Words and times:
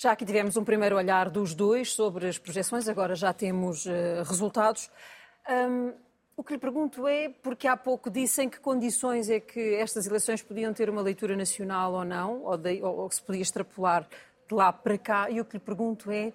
Já 0.00 0.12
aqui 0.12 0.24
tivemos 0.24 0.56
um 0.56 0.62
primeiro 0.62 0.94
olhar 0.94 1.28
dos 1.28 1.56
dois 1.56 1.92
sobre 1.92 2.28
as 2.28 2.38
projeções, 2.38 2.88
agora 2.88 3.16
já 3.16 3.32
temos 3.32 3.84
uh, 3.84 4.22
resultados. 4.24 4.88
Um, 5.50 5.92
o 6.36 6.44
que 6.44 6.52
lhe 6.52 6.58
pergunto 6.60 7.04
é, 7.08 7.30
porque 7.42 7.66
há 7.66 7.76
pouco 7.76 8.08
disse 8.08 8.44
em 8.44 8.48
que 8.48 8.60
condições 8.60 9.28
é 9.28 9.40
que 9.40 9.74
estas 9.74 10.06
eleições 10.06 10.40
podiam 10.40 10.72
ter 10.72 10.88
uma 10.88 11.02
leitura 11.02 11.34
nacional 11.36 11.94
ou 11.94 12.04
não, 12.04 12.44
ou, 12.44 12.56
de, 12.56 12.80
ou, 12.80 12.96
ou 12.96 13.10
se 13.10 13.20
podia 13.20 13.42
extrapolar 13.42 14.08
de 14.48 14.54
lá 14.54 14.72
para 14.72 14.96
cá, 14.96 15.28
e 15.30 15.40
o 15.40 15.44
que 15.44 15.56
lhe 15.56 15.64
pergunto 15.64 16.12
é 16.12 16.32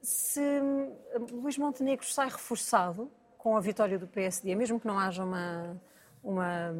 se 0.00 0.40
hum, 0.40 0.94
Luís 1.42 1.58
Montenegro 1.58 2.06
sai 2.06 2.28
reforçado 2.28 3.10
com 3.36 3.56
a 3.56 3.60
vitória 3.60 3.98
do 3.98 4.06
PSD, 4.06 4.54
mesmo 4.54 4.78
que 4.78 4.86
não 4.86 4.96
haja 4.96 5.24
uma, 5.24 5.76
uma, 6.22 6.72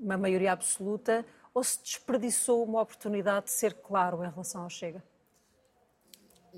uma 0.00 0.16
maioria 0.16 0.52
absoluta, 0.52 1.22
ou 1.52 1.62
se 1.62 1.82
desperdiçou 1.82 2.64
uma 2.64 2.80
oportunidade 2.80 3.44
de 3.44 3.52
ser 3.52 3.74
claro 3.74 4.24
em 4.24 4.30
relação 4.30 4.62
ao 4.62 4.70
Chega? 4.70 5.04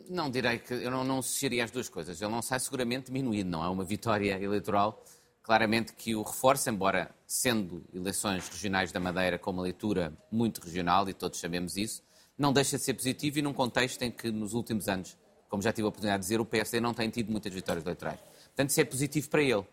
Não 0.09 0.31
direi 0.31 0.59
que 0.59 0.75
eu 0.75 0.91
não, 0.91 1.03
não 1.05 1.19
associaria 1.19 1.65
as 1.65 1.71
duas 1.71 1.89
coisas. 1.89 2.21
Ele 2.21 2.31
não 2.31 2.43
sai 2.43 2.61
seguramente 2.61 3.07
diminuído, 3.07 3.49
não 3.49 3.65
é 3.65 3.69
uma 3.69 3.85
vitória 3.85 4.41
eleitoral 4.43 5.03
claramente 5.47 5.93
que 5.93 6.13
o 6.17 6.23
reforça, 6.23 6.71
embora 6.71 7.15
sendo 7.25 7.85
eleições 7.95 8.49
regionais 8.49 8.91
da 8.91 8.99
Madeira 8.99 9.39
com 9.39 9.53
uma 9.53 9.63
leitura 9.63 10.13
muito 10.29 10.61
regional, 10.61 11.09
e 11.09 11.15
todos 11.15 11.39
sabemos 11.39 11.77
isso, 11.77 12.03
não 12.37 12.53
deixa 12.53 12.77
de 12.77 12.83
ser 12.83 12.95
positivo 12.95 13.39
e 13.39 13.43
num 13.43 13.53
contexto 13.53 14.03
em 14.03 14.11
que 14.11 14.29
nos 14.29 14.55
últimos 14.55 14.89
anos, 14.89 15.17
como 15.49 15.63
já 15.63 15.73
tive 15.73 15.85
a 15.85 15.89
oportunidade 15.89 16.23
de 16.23 16.27
dizer, 16.27 16.41
o 16.41 16.45
PSD 16.45 16.81
não 16.81 16.93
tem 16.93 17.09
tido 17.11 17.31
muitas 17.31 17.55
vitórias 17.55 17.85
eleitorais. 17.85 18.19
Portanto, 18.47 18.71
isso 18.71 18.81
é 18.81 18.85
positivo 18.85 19.31
para 19.31 19.41
ele. 19.41 19.65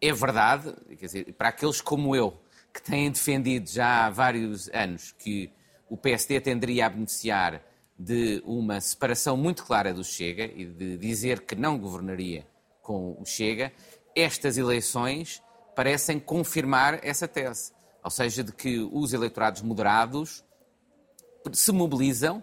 É 0.00 0.12
verdade, 0.14 0.74
quer 0.98 1.04
dizer, 1.04 1.32
para 1.34 1.48
aqueles 1.48 1.82
como 1.82 2.16
eu, 2.16 2.40
que 2.72 2.82
têm 2.82 3.10
defendido 3.10 3.68
já 3.68 4.06
há 4.06 4.10
vários 4.10 4.70
anos 4.70 5.12
que 5.18 5.52
o 5.90 5.96
PSD 5.98 6.40
tenderia 6.40 6.86
a 6.86 6.88
beneficiar 6.88 7.62
de 8.02 8.42
uma 8.44 8.80
separação 8.80 9.36
muito 9.36 9.64
clara 9.64 9.94
do 9.94 10.02
Chega 10.02 10.44
e 10.44 10.64
de 10.64 10.96
dizer 10.96 11.42
que 11.42 11.54
não 11.54 11.78
governaria 11.78 12.44
com 12.82 13.16
o 13.20 13.24
Chega, 13.24 13.72
estas 14.14 14.58
eleições 14.58 15.40
parecem 15.76 16.18
confirmar 16.18 16.98
essa 17.04 17.28
tese. 17.28 17.72
Ou 18.02 18.10
seja, 18.10 18.42
de 18.42 18.50
que 18.52 18.80
os 18.92 19.12
eleitorados 19.12 19.62
moderados 19.62 20.44
se 21.52 21.70
mobilizam 21.70 22.42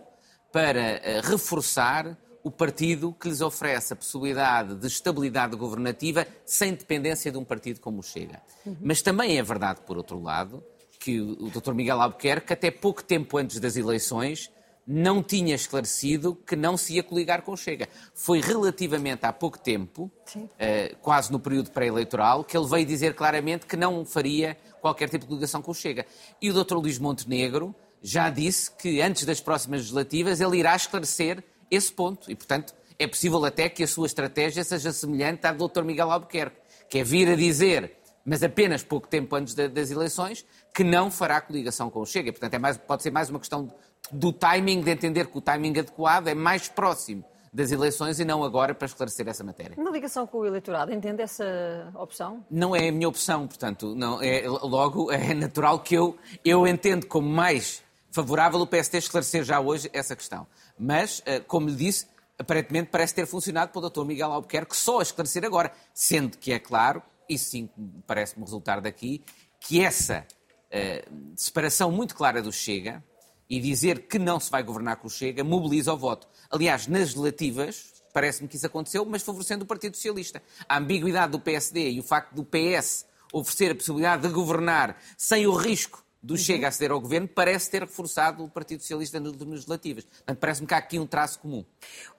para 0.50 0.80
eh, 0.80 1.22
reforçar 1.22 2.18
o 2.42 2.50
partido 2.50 3.14
que 3.14 3.28
lhes 3.28 3.42
oferece 3.42 3.92
a 3.92 3.96
possibilidade 3.98 4.76
de 4.76 4.88
estabilidade 4.88 5.58
governativa 5.58 6.26
sem 6.46 6.74
dependência 6.74 7.32
de 7.34 7.38
um 7.38 7.44
partido 7.44 7.82
como 7.82 8.00
o 8.00 8.04
Chega. 8.04 8.42
Uhum. 8.66 8.78
Mas 8.82 9.02
também 9.02 9.38
é 9.38 9.44
verdade, 9.44 9.82
por 9.86 9.98
outro 9.98 10.22
lado, 10.22 10.64
que 10.98 11.20
o 11.20 11.50
Dr. 11.50 11.74
Miguel 11.74 12.02
Albuquerque, 12.02 12.54
até 12.54 12.72
pouco 12.72 13.04
tempo 13.04 13.38
antes 13.38 13.60
das 13.60 13.76
eleições, 13.76 14.50
não 14.92 15.22
tinha 15.22 15.54
esclarecido 15.54 16.36
que 16.36 16.56
não 16.56 16.76
se 16.76 16.96
ia 16.96 17.04
coligar 17.04 17.44
com 17.44 17.52
o 17.52 17.58
Chega. 17.58 17.88
Foi 18.16 18.42
relativamente 18.42 19.24
há 19.24 19.32
pouco 19.32 19.60
tempo, 19.60 20.12
uh, 20.36 20.98
quase 21.00 21.32
no 21.32 21.40
período 21.40 21.70
pré-eleitoral, 21.70 22.44
que 22.44 22.58
ele 22.58 22.68
veio 22.68 22.88
dizer 22.88 23.14
claramente 23.14 23.68
que 23.68 23.78
não 23.78 24.04
faria 24.04 24.58
qualquer 24.82 25.08
tipo 25.08 25.26
de 25.26 25.28
coligação 25.28 25.62
com 25.62 25.70
o 25.70 25.76
Chega. 25.76 26.08
E 26.42 26.50
o 26.50 26.64
Dr. 26.64 26.78
Luís 26.78 26.98
Montenegro 26.98 27.76
já 28.02 28.32
disse 28.32 28.72
que 28.72 29.00
antes 29.00 29.26
das 29.26 29.40
próximas 29.40 29.82
legislativas 29.82 30.42
ele 30.42 30.58
irá 30.58 30.76
esclarecer 30.76 31.44
esse 31.70 31.94
ponto. 31.94 32.32
E, 32.32 32.34
portanto, 32.34 32.74
é 32.98 33.06
possível 33.06 33.46
até 33.46 33.70
que 33.70 33.84
a 33.84 33.88
sua 33.88 34.08
estratégia 34.08 34.64
seja 34.64 34.92
semelhante 34.92 35.46
à 35.46 35.54
do 35.54 35.68
Dr. 35.68 35.84
Miguel 35.84 36.10
Albuquerque, 36.10 36.58
que 36.90 36.98
é 36.98 37.04
vir 37.04 37.30
a 37.30 37.36
dizer, 37.36 37.99
mas 38.30 38.44
apenas 38.44 38.84
pouco 38.84 39.08
tempo 39.08 39.36
antes 39.36 39.56
das 39.56 39.90
eleições, 39.90 40.46
que 40.72 40.84
não 40.84 41.10
fará 41.10 41.42
coligação 41.42 41.90
com 41.90 42.02
o 42.02 42.06
Chega. 42.06 42.30
E, 42.30 42.32
portanto, 42.32 42.54
é 42.54 42.60
mais, 42.60 42.78
pode 42.78 43.02
ser 43.02 43.10
mais 43.10 43.28
uma 43.28 43.40
questão 43.40 43.74
do 44.12 44.32
timing, 44.32 44.82
de 44.82 44.92
entender 44.92 45.26
que 45.26 45.36
o 45.36 45.42
timing 45.42 45.80
adequado 45.80 46.28
é 46.28 46.36
mais 46.36 46.68
próximo 46.68 47.26
das 47.52 47.72
eleições 47.72 48.20
e 48.20 48.26
não 48.26 48.44
agora 48.44 48.76
para 48.76 48.86
esclarecer 48.86 49.28
essa 49.28 49.44
matéria. 49.44 49.76
Na 49.84 49.90
ligação 49.90 50.28
com 50.28 50.38
o 50.38 50.46
eleitorado, 50.46 50.94
entende 50.94 51.24
essa 51.24 51.92
opção? 51.96 52.46
Não 52.52 52.76
é 52.76 52.90
a 52.90 52.92
minha 52.92 53.10
opção, 53.10 53.48
portanto, 53.48 53.96
não, 53.96 54.22
é, 54.22 54.44
logo 54.48 55.12
é 55.12 55.34
natural 55.34 55.80
que 55.80 55.96
eu, 55.96 56.16
eu 56.46 56.68
entendo 56.68 57.08
como 57.08 57.28
mais 57.28 57.82
favorável 58.12 58.60
o 58.60 58.68
PST 58.68 58.96
esclarecer 58.96 59.44
já 59.44 59.60
hoje 59.60 59.90
essa 59.92 60.16
questão. 60.16 60.46
Mas, 60.78 61.24
eh, 61.26 61.40
como 61.40 61.68
lhe 61.68 61.76
disse, 61.76 62.06
aparentemente 62.38 62.90
parece 62.92 63.16
ter 63.16 63.26
funcionado 63.26 63.72
para 63.72 63.80
o 63.80 63.90
Dr. 63.90 64.06
Miguel 64.06 64.32
Albuquerque 64.32 64.78
só 64.78 65.00
a 65.00 65.02
esclarecer 65.02 65.44
agora, 65.44 65.72
sendo 65.96 66.38
que 66.38 66.54
é 66.54 66.60
claro, 66.60 67.02
e 67.30 67.38
sim 67.38 67.70
parece-me 68.08 68.44
resultar 68.44 68.82
daqui, 68.82 69.24
que 69.62 69.80
essa 69.80 70.26
uh, 70.26 71.34
separação 71.36 71.92
muito 71.92 72.16
clara 72.16 72.42
do 72.42 72.52
Chega, 72.52 73.04
e 73.50 73.60
dizer 73.60 74.08
que 74.08 74.20
não 74.20 74.40
se 74.40 74.52
vai 74.52 74.62
governar 74.62 74.98
com 74.98 75.08
o 75.08 75.10
Chega 75.10 75.44
mobiliza 75.44 75.92
o 75.92 75.98
voto. 75.98 76.28
Aliás, 76.52 76.86
nas 76.86 77.16
legislativas, 77.16 78.04
parece-me 78.14 78.48
que 78.48 78.58
isso 78.58 78.68
aconteceu, 78.68 79.04
mas 79.06 79.24
favorecendo 79.24 79.64
o 79.64 79.68
Partido 79.68 79.96
Socialista. 79.96 80.42
A 80.68 80.78
ambiguidade 80.78 81.32
do 81.32 81.40
PSD 81.40 81.92
e 81.92 82.00
o 82.00 82.04
facto 82.04 82.34
do 82.34 82.46
PS 82.46 83.06
oferecer 83.34 83.72
a 83.72 83.76
possibilidade 83.76 84.28
de 84.28 84.34
governar 84.34 85.02
sem 85.18 85.48
o 85.48 85.54
risco 85.54 86.06
do 86.22 86.38
Chega 86.38 86.68
a 86.68 86.72
ceder 86.72 86.92
ao 86.92 87.00
governo 87.00 87.28
parece 87.28 87.72
ter 87.72 87.82
reforçado 87.82 88.44
o 88.44 88.50
Partido 88.50 88.82
Socialista 88.82 89.20
nas 89.20 89.34
legislativas. 89.34 90.04
Portanto, 90.04 90.38
parece-me 90.38 90.68
que 90.68 90.74
há 90.74 90.78
aqui 90.78 91.00
um 91.00 91.08
traço 91.08 91.40
comum. 91.40 91.66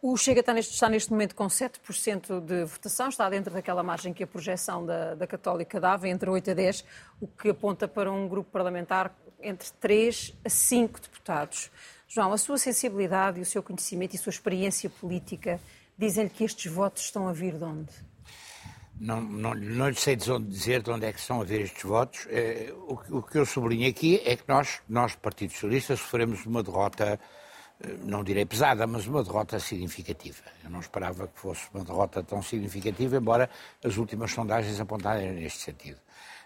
O 0.01 0.17
Chega 0.17 0.41
está 0.41 0.55
neste, 0.55 0.73
está 0.73 0.89
neste 0.89 1.11
momento 1.11 1.35
com 1.35 1.47
7% 1.47 2.41
de 2.41 2.65
votação, 2.65 3.09
está 3.09 3.29
dentro 3.29 3.53
daquela 3.53 3.83
margem 3.83 4.13
que 4.13 4.23
a 4.23 4.27
projeção 4.27 4.85
da, 4.85 5.15
da 5.15 5.27
Católica 5.27 5.79
dava, 5.79 6.09
entre 6.09 6.31
8 6.31 6.51
a 6.51 6.55
10, 6.55 6.85
o 7.21 7.27
que 7.27 7.51
aponta 7.51 7.87
para 7.87 8.11
um 8.11 8.27
grupo 8.27 8.51
parlamentar 8.51 9.15
entre 9.43 9.71
3 9.81 10.35
a 10.45 10.49
5 10.49 11.01
deputados. 11.01 11.71
João, 12.09 12.33
a 12.33 12.39
sua 12.39 12.59
sensibilidade 12.59 13.39
e 13.39 13.43
o 13.43 13.47
seu 13.47 13.63
conhecimento 13.63 14.15
e 14.15 14.19
a 14.19 14.21
sua 14.21 14.31
experiência 14.31 14.91
política 14.91 15.61
dizem-lhe 15.97 16.31
que 16.31 16.45
estes 16.45 16.73
votos 16.73 17.03
estão 17.05 17.29
a 17.29 17.33
vir 17.33 17.57
de 17.57 17.65
onde? 17.65 18.10
Não, 19.01 19.19
não, 19.19 19.55
não 19.55 19.89
lhe 19.89 19.95
sei 19.95 20.15
dizer 20.15 20.83
de 20.83 20.91
onde 20.91 21.07
é 21.07 21.13
que 21.13 21.19
estão 21.19 21.41
a 21.41 21.45
vir 21.45 21.63
estes 21.63 21.83
votos. 21.85 22.27
É, 22.29 22.71
o, 22.71 23.17
o, 23.17 23.23
que 23.23 23.39
eu 23.39 23.47
sublinho 23.47 23.89
aqui 23.89 24.21
é 24.27 24.37
que 24.37 24.47
nós, 24.47 24.83
nós, 24.87 25.17
Partido 25.17 25.55
Socialista, 25.55 25.97
sofremos 25.97 26.45
uma 26.45 26.63
derrota, 26.63 27.19
eh, 27.83 27.97
não 28.05 28.23
direi 28.23 28.45
pesada, 28.45 28.87
mas 28.87 29.07
uma 29.07 29.25
derrota 29.25 29.59
significativa. 29.59 30.43
Eu 30.63 30.69
não 30.69 30.81
esperava 30.81 31.27
que 31.27 31.41
fosse 31.41 31.63
uma 31.73 31.83
derrota 31.83 32.23
tão 32.23 32.43
significativa, 32.43 33.17
embora 33.17 33.49
as 33.83 33.97
últimas 33.97 34.33
sondagens 34.33 34.79
apontarem 34.79 35.33
neste 35.33 35.61
sentido. 35.61 35.99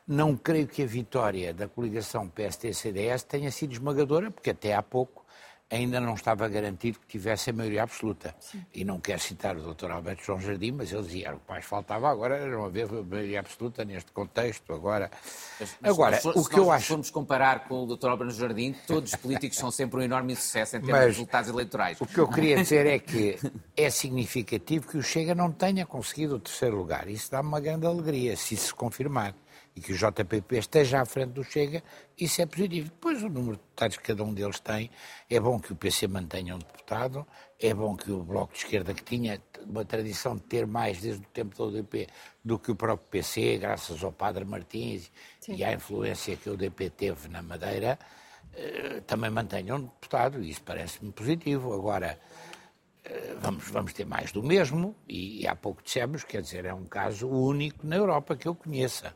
Não 0.07 0.37
creio 0.37 0.69
que 0.69 0.85
a 0.85 0.87
vitória 0.87 1.53
da 1.53 1.67
coligação 1.67 2.29
PST-CDS 2.29 3.25
tenha 3.25 3.51
sido 3.51 3.73
esmagadora, 3.73 4.31
porque 4.31 4.51
até 4.51 4.75
há 4.75 4.83
pouco 4.83 5.24
ainda 5.75 6.01
não 6.01 6.15
estava 6.15 6.49
garantido 6.49 6.99
que 7.01 7.07
tivesse 7.07 7.51
a 7.51 7.53
maioria 7.53 7.83
absoluta. 7.83 8.35
Sim. 8.41 8.65
E 8.75 8.85
não 8.85 9.01
quero 9.01 9.21
citar 9.21 9.57
o 9.57 9.75
Dr. 9.75 9.91
Alberto 9.91 10.25
João 10.25 10.41
Jardim, 10.41 10.73
mas 10.73 10.93
ele 10.93 11.03
dizia 11.03 11.31
que 11.31 11.37
o 11.37 11.39
que 11.41 11.51
mais 11.51 11.65
faltava 11.65 12.09
agora 12.09 12.37
era 12.37 12.51
não 12.51 12.65
haver 12.65 12.91
maioria 12.91 13.41
absoluta 13.41 13.85
neste 13.85 14.13
contexto. 14.13 14.73
Agora, 14.73 15.11
mas, 15.59 15.77
mas 15.81 15.91
agora 15.91 16.21
se, 16.21 16.29
o 16.29 16.45
que 16.45 16.59
eu 16.59 16.71
acho. 16.71 16.83
Se 16.83 16.89
formos 16.89 17.11
comparar 17.11 17.69
com 17.69 17.85
o 17.85 17.97
Dr. 17.97 18.09
Alberto 18.09 18.35
Jardim, 18.35 18.75
todos 18.87 19.13
os 19.13 19.17
políticos 19.17 19.59
são 19.59 19.71
sempre 19.71 20.01
um 20.01 20.03
enorme 20.03 20.35
sucesso 20.37 20.77
em 20.77 20.81
termos 20.81 20.93
mas, 20.93 21.03
de 21.03 21.13
resultados 21.13 21.51
eleitorais. 21.51 22.01
O 22.01 22.07
que 22.07 22.19
eu 22.19 22.29
queria 22.29 22.57
dizer 22.57 22.87
é 22.87 22.99
que 22.99 23.39
é 23.77 23.91
significativo 23.91 24.89
que 24.89 24.97
o 24.97 25.03
Chega 25.03 25.35
não 25.35 25.51
tenha 25.51 25.85
conseguido 25.87 26.37
o 26.37 26.41
terceiro 26.41 26.77
lugar. 26.77 27.09
Isso 27.09 27.31
dá-me 27.31 27.49
uma 27.49 27.61
grande 27.61 27.87
alegria, 27.87 28.37
se 28.37 28.55
isso 28.55 28.69
se 28.69 28.75
confirmar 28.75 29.35
e 29.77 29.81
que 29.81 29.93
o 29.93 29.97
JPP 29.97 30.57
esteja 30.57 31.01
à 31.01 31.05
frente 31.05 31.33
do 31.33 31.43
Chega, 31.43 31.83
isso 32.19 32.41
é 32.41 32.47
positivo. 32.47 32.91
Depois, 32.91 33.23
o 33.23 33.29
número 33.29 33.57
de 33.57 33.63
deputados 33.63 33.97
que 33.97 34.05
cada 34.05 34.23
um 34.23 34.33
deles 34.33 34.61
tem, 34.61 34.89
é 35.29 35.41
bom 35.41 35.59
que 35.59 35.73
o 35.73 35.77
PC 35.77 36.07
mantenha 36.07 36.55
um 36.55 36.59
deputado, 36.59 37.27
é 37.59 37.75
bom 37.75 37.97
que 37.97 38.13
o 38.13 38.23
Bloco 38.23 38.53
de 38.53 38.61
Esquerda, 38.61 38.95
que 38.95 39.03
tinha 39.03 39.43
uma 39.67 39.85
tradição 39.85 40.37
de 40.37 40.43
ter 40.43 40.67
mais 40.67 41.01
desde 41.01 41.23
o 41.23 41.29
tempo 41.29 41.57
do 41.57 41.65
UDP 41.65 42.07
do 42.45 42.59
que 42.59 42.71
o 42.71 42.77
próprio 42.77 43.09
PC, 43.11 43.59
graças 43.59 44.03
ao 44.05 44.13
Padre 44.13 44.45
Martins 44.45 45.11
Sim. 45.41 45.57
e 45.57 45.65
à 45.65 45.73
influência 45.73 46.37
que 46.37 46.49
o 46.49 46.53
UDP 46.53 46.91
teve 46.91 47.29
na 47.29 47.43
Madeira, 47.43 47.99
eh, 48.55 49.03
também 49.07 49.31
mantenha 49.31 49.75
um 49.75 49.83
deputado, 49.83 50.41
e 50.41 50.51
isso 50.51 50.63
parece-me 50.63 51.11
positivo. 51.11 51.75
Agora, 51.75 52.21
eh, 53.05 53.35
vamos, 53.41 53.69
vamos 53.71 53.93
ter 53.93 54.07
mais 54.07 54.31
do 54.31 54.43
mesmo, 54.43 54.95
e, 55.09 55.43
e 55.43 55.49
há 55.49 55.57
pouco 55.57 55.83
dissemos, 55.83 56.23
quer 56.23 56.43
dizer, 56.43 56.65
é 56.65 56.75
um 56.75 56.85
caso 56.85 57.29
único 57.29 57.85
na 57.85 57.97
Europa 57.97 58.37
que 58.37 58.47
eu 58.47 58.55
conheça 58.55 59.13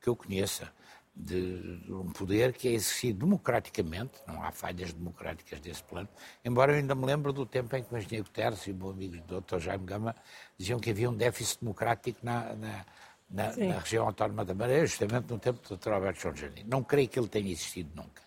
que 0.00 0.08
eu 0.08 0.16
conheça 0.16 0.72
de, 1.18 1.82
um 1.90 2.12
poder 2.12 2.52
que 2.52 2.68
é 2.68 2.72
exercido 2.72 3.26
democraticamente, 3.26 4.12
não 4.26 4.42
há 4.42 4.52
falhas 4.52 4.92
democráticas 4.92 5.58
desse 5.60 5.82
plano, 5.82 6.08
embora 6.44 6.72
eu 6.72 6.76
ainda 6.76 6.94
me 6.94 7.04
lembro 7.04 7.32
do 7.32 7.44
tempo 7.44 7.74
em 7.74 7.82
que 7.82 7.92
o 7.92 7.98
engenheiro 7.98 8.24
Guterres 8.24 8.66
e 8.66 8.70
o 8.70 8.74
meu 8.74 8.90
amigo 8.90 9.16
Dr. 9.26 9.58
Jaime 9.58 9.84
Gama 9.84 10.14
diziam 10.56 10.78
que 10.78 10.90
havia 10.90 11.10
um 11.10 11.16
déficit 11.16 11.60
democrático 11.60 12.20
na, 12.22 12.54
na, 12.54 12.86
na, 13.28 13.56
na 13.56 13.78
região 13.80 14.06
autónoma 14.06 14.44
da 14.44 14.54
Madeira, 14.54 14.86
justamente 14.86 15.28
no 15.28 15.38
tempo 15.38 15.60
do 15.68 15.76
Dr. 15.76 15.90
Alberto 15.90 16.20
Jardim. 16.20 16.64
Não 16.66 16.84
creio 16.84 17.08
que 17.08 17.18
ele 17.18 17.28
tenha 17.28 17.50
existido 17.50 17.90
nunca. 17.96 18.22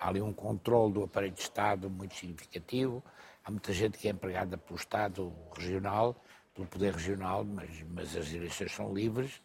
Há 0.00 0.08
ali 0.08 0.20
um 0.20 0.32
controle 0.32 0.92
do 0.92 1.04
aparelho 1.04 1.32
de 1.32 1.42
Estado 1.42 1.88
muito 1.88 2.16
significativo, 2.16 3.04
há 3.44 3.50
muita 3.52 3.72
gente 3.72 3.96
que 3.96 4.08
é 4.08 4.10
empregada 4.10 4.58
pelo 4.58 4.76
Estado 4.76 5.32
regional, 5.56 6.16
pelo 6.54 6.66
poder 6.66 6.92
regional, 6.92 7.44
mas, 7.44 7.70
mas 7.88 8.16
as 8.16 8.32
eleições 8.32 8.72
são 8.72 8.92
livres, 8.92 9.40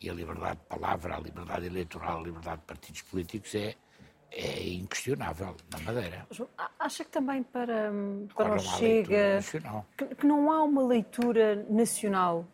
e 0.00 0.10
a 0.10 0.14
liberdade 0.14 0.60
de 0.60 0.66
palavra, 0.66 1.16
a 1.16 1.20
liberdade 1.20 1.66
eleitoral, 1.66 2.20
a 2.20 2.22
liberdade 2.22 2.60
de 2.60 2.66
partidos 2.66 3.02
políticos 3.02 3.54
é, 3.54 3.74
é 4.30 4.68
inquestionável 4.68 5.56
na 5.70 5.78
Madeira. 5.80 6.26
Acha 6.78 7.04
que 7.04 7.10
também 7.10 7.42
para, 7.42 7.90
para 8.34 8.54
o 8.54 8.58
Chega 8.58 9.40
que, 9.96 10.14
que, 10.14 10.26
não 10.26 10.50
há 10.50 10.62
uma 10.62 10.86
leitura 10.86 11.66
nacional 11.70 12.46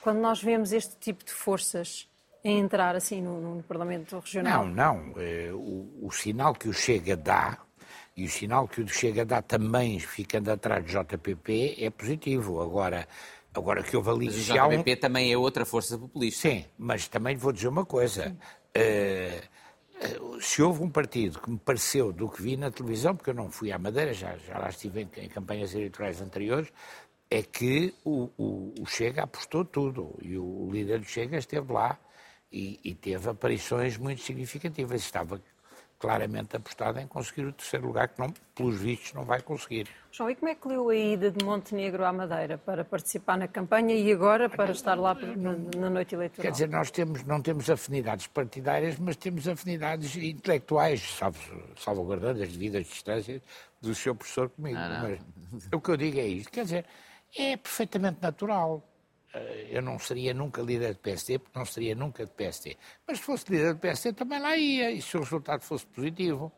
quando 0.00 0.18
nós 0.18 0.40
vemos 0.42 0.72
este 0.72 0.96
tipo 0.98 1.24
de 1.24 1.32
forças 1.32 2.08
a 2.44 2.48
entrar 2.48 2.94
assim 2.94 3.20
no, 3.20 3.56
no 3.56 3.62
Parlamento 3.64 4.18
Regional? 4.18 4.64
Não, 4.66 4.94
não. 4.94 5.20
Eh, 5.20 5.50
o, 5.52 6.06
o, 6.06 6.12
sinal 6.12 6.54
que 6.54 6.68
o 6.68 6.72
Chega 6.72 7.16
dá 7.16 7.58
e 8.16 8.24
o 8.24 8.30
sinal 8.30 8.68
que 8.68 8.80
o 8.80 8.88
Chega 8.88 9.24
dá 9.24 9.42
também 9.42 9.98
ficando 9.98 10.50
atrás 10.52 10.84
do 10.84 10.90
JPP 10.90 11.76
é 11.78 11.90
positivo. 11.90 12.62
Agora, 12.62 13.08
agora 13.58 13.82
que 13.82 13.96
houve 13.96 14.10
ali... 14.10 14.26
Mas 14.26 14.36
o 14.36 14.52
JPP 14.52 14.92
um... 14.92 14.96
também 14.96 15.32
é 15.32 15.38
outra 15.38 15.64
força 15.64 15.98
populista. 15.98 16.48
Sim, 16.48 16.64
mas 16.78 17.08
também 17.08 17.36
vou 17.36 17.52
dizer 17.52 17.68
uma 17.68 17.84
coisa. 17.84 18.36
Uh, 18.76 19.56
se 20.40 20.62
houve 20.62 20.82
um 20.82 20.90
partido 20.90 21.40
que 21.40 21.50
me 21.50 21.58
pareceu, 21.58 22.12
do 22.12 22.28
que 22.28 22.42
vi 22.42 22.56
na 22.56 22.70
televisão, 22.70 23.16
porque 23.16 23.30
eu 23.30 23.34
não 23.34 23.50
fui 23.50 23.72
à 23.72 23.78
Madeira, 23.78 24.12
já, 24.12 24.36
já 24.36 24.58
lá 24.58 24.68
estive 24.68 25.02
em, 25.02 25.24
em 25.24 25.28
campanhas 25.28 25.74
eleitorais 25.74 26.20
anteriores, 26.20 26.70
é 27.30 27.42
que 27.42 27.94
o, 28.04 28.30
o, 28.36 28.74
o, 28.80 28.86
Chega 28.86 29.22
apostou 29.22 29.64
tudo. 29.64 30.14
E 30.22 30.36
o, 30.36 30.68
líder 30.70 31.00
do 31.00 31.06
Chega 31.06 31.38
esteve 31.38 31.72
lá 31.72 31.98
e, 32.52 32.78
e 32.84 32.94
teve 32.94 33.28
aparições 33.28 33.96
muito 33.96 34.22
significativas. 34.22 35.00
Estava 35.00 35.40
claramente 35.98 36.56
apostado 36.56 36.98
em 37.00 37.06
conseguir 37.06 37.46
o 37.46 37.52
terceiro 37.52 37.86
lugar, 37.86 38.08
que 38.08 38.20
não, 38.20 38.32
pelos 38.54 38.78
vistos 38.78 39.12
não 39.14 39.24
vai 39.24 39.40
conseguir. 39.40 39.88
João, 40.12 40.30
e 40.30 40.34
como 40.34 40.50
é 40.50 40.54
que 40.54 40.68
leu 40.68 40.88
a 40.88 40.94
ida 40.94 41.30
de 41.30 41.44
Montenegro 41.44 42.04
à 42.04 42.12
Madeira 42.12 42.58
para 42.58 42.84
participar 42.84 43.36
na 43.36 43.48
campanha 43.48 43.94
e 43.94 44.12
agora 44.12 44.48
para 44.48 44.72
estar 44.72 44.94
lá 44.94 45.14
na 45.14 45.90
noite 45.90 46.14
eleitoral? 46.14 46.42
Quer 46.42 46.52
dizer, 46.52 46.68
nós 46.68 46.90
temos, 46.90 47.24
não 47.24 47.40
temos 47.40 47.68
afinidades 47.70 48.26
partidárias, 48.26 48.98
mas 48.98 49.16
temos 49.16 49.48
afinidades 49.48 50.14
intelectuais, 50.16 51.02
salvo, 51.02 51.38
salvaguardando 51.76 52.42
as 52.42 52.52
devidas 52.52 52.86
distâncias 52.86 53.42
do 53.80 53.94
seu 53.94 54.14
professor 54.14 54.48
comigo. 54.50 54.78
Não, 54.78 54.88
não. 54.88 55.18
Mas, 55.52 55.68
o 55.72 55.80
que 55.80 55.90
eu 55.90 55.96
digo 55.96 56.18
é 56.18 56.26
isto, 56.26 56.50
quer 56.50 56.64
dizer, 56.64 56.84
é 57.36 57.56
perfeitamente 57.56 58.18
natural. 58.20 58.82
Eh, 59.36 59.68
eu 59.70 59.82
não 59.82 59.98
seria 59.98 60.32
nunca 60.32 60.62
líder 60.62 60.94
de 60.94 61.00
PSD, 61.00 61.38
porque 61.38 61.58
não 61.58 61.66
seria 61.66 61.94
nunca 61.94 62.24
de 62.24 62.32
PSD. 62.32 62.76
Mas 63.06 63.18
se 63.18 63.24
fosse 63.24 63.50
líder 63.50 63.74
de 63.74 63.80
PSD 63.80 64.12
também 64.12 64.40
lá 64.40 64.56
ia, 64.56 64.90
e 64.90 65.02
se 65.02 65.16
o 65.16 65.20
resultado 65.20 65.60
fosse 65.60 65.86
positivo. 65.86 66.50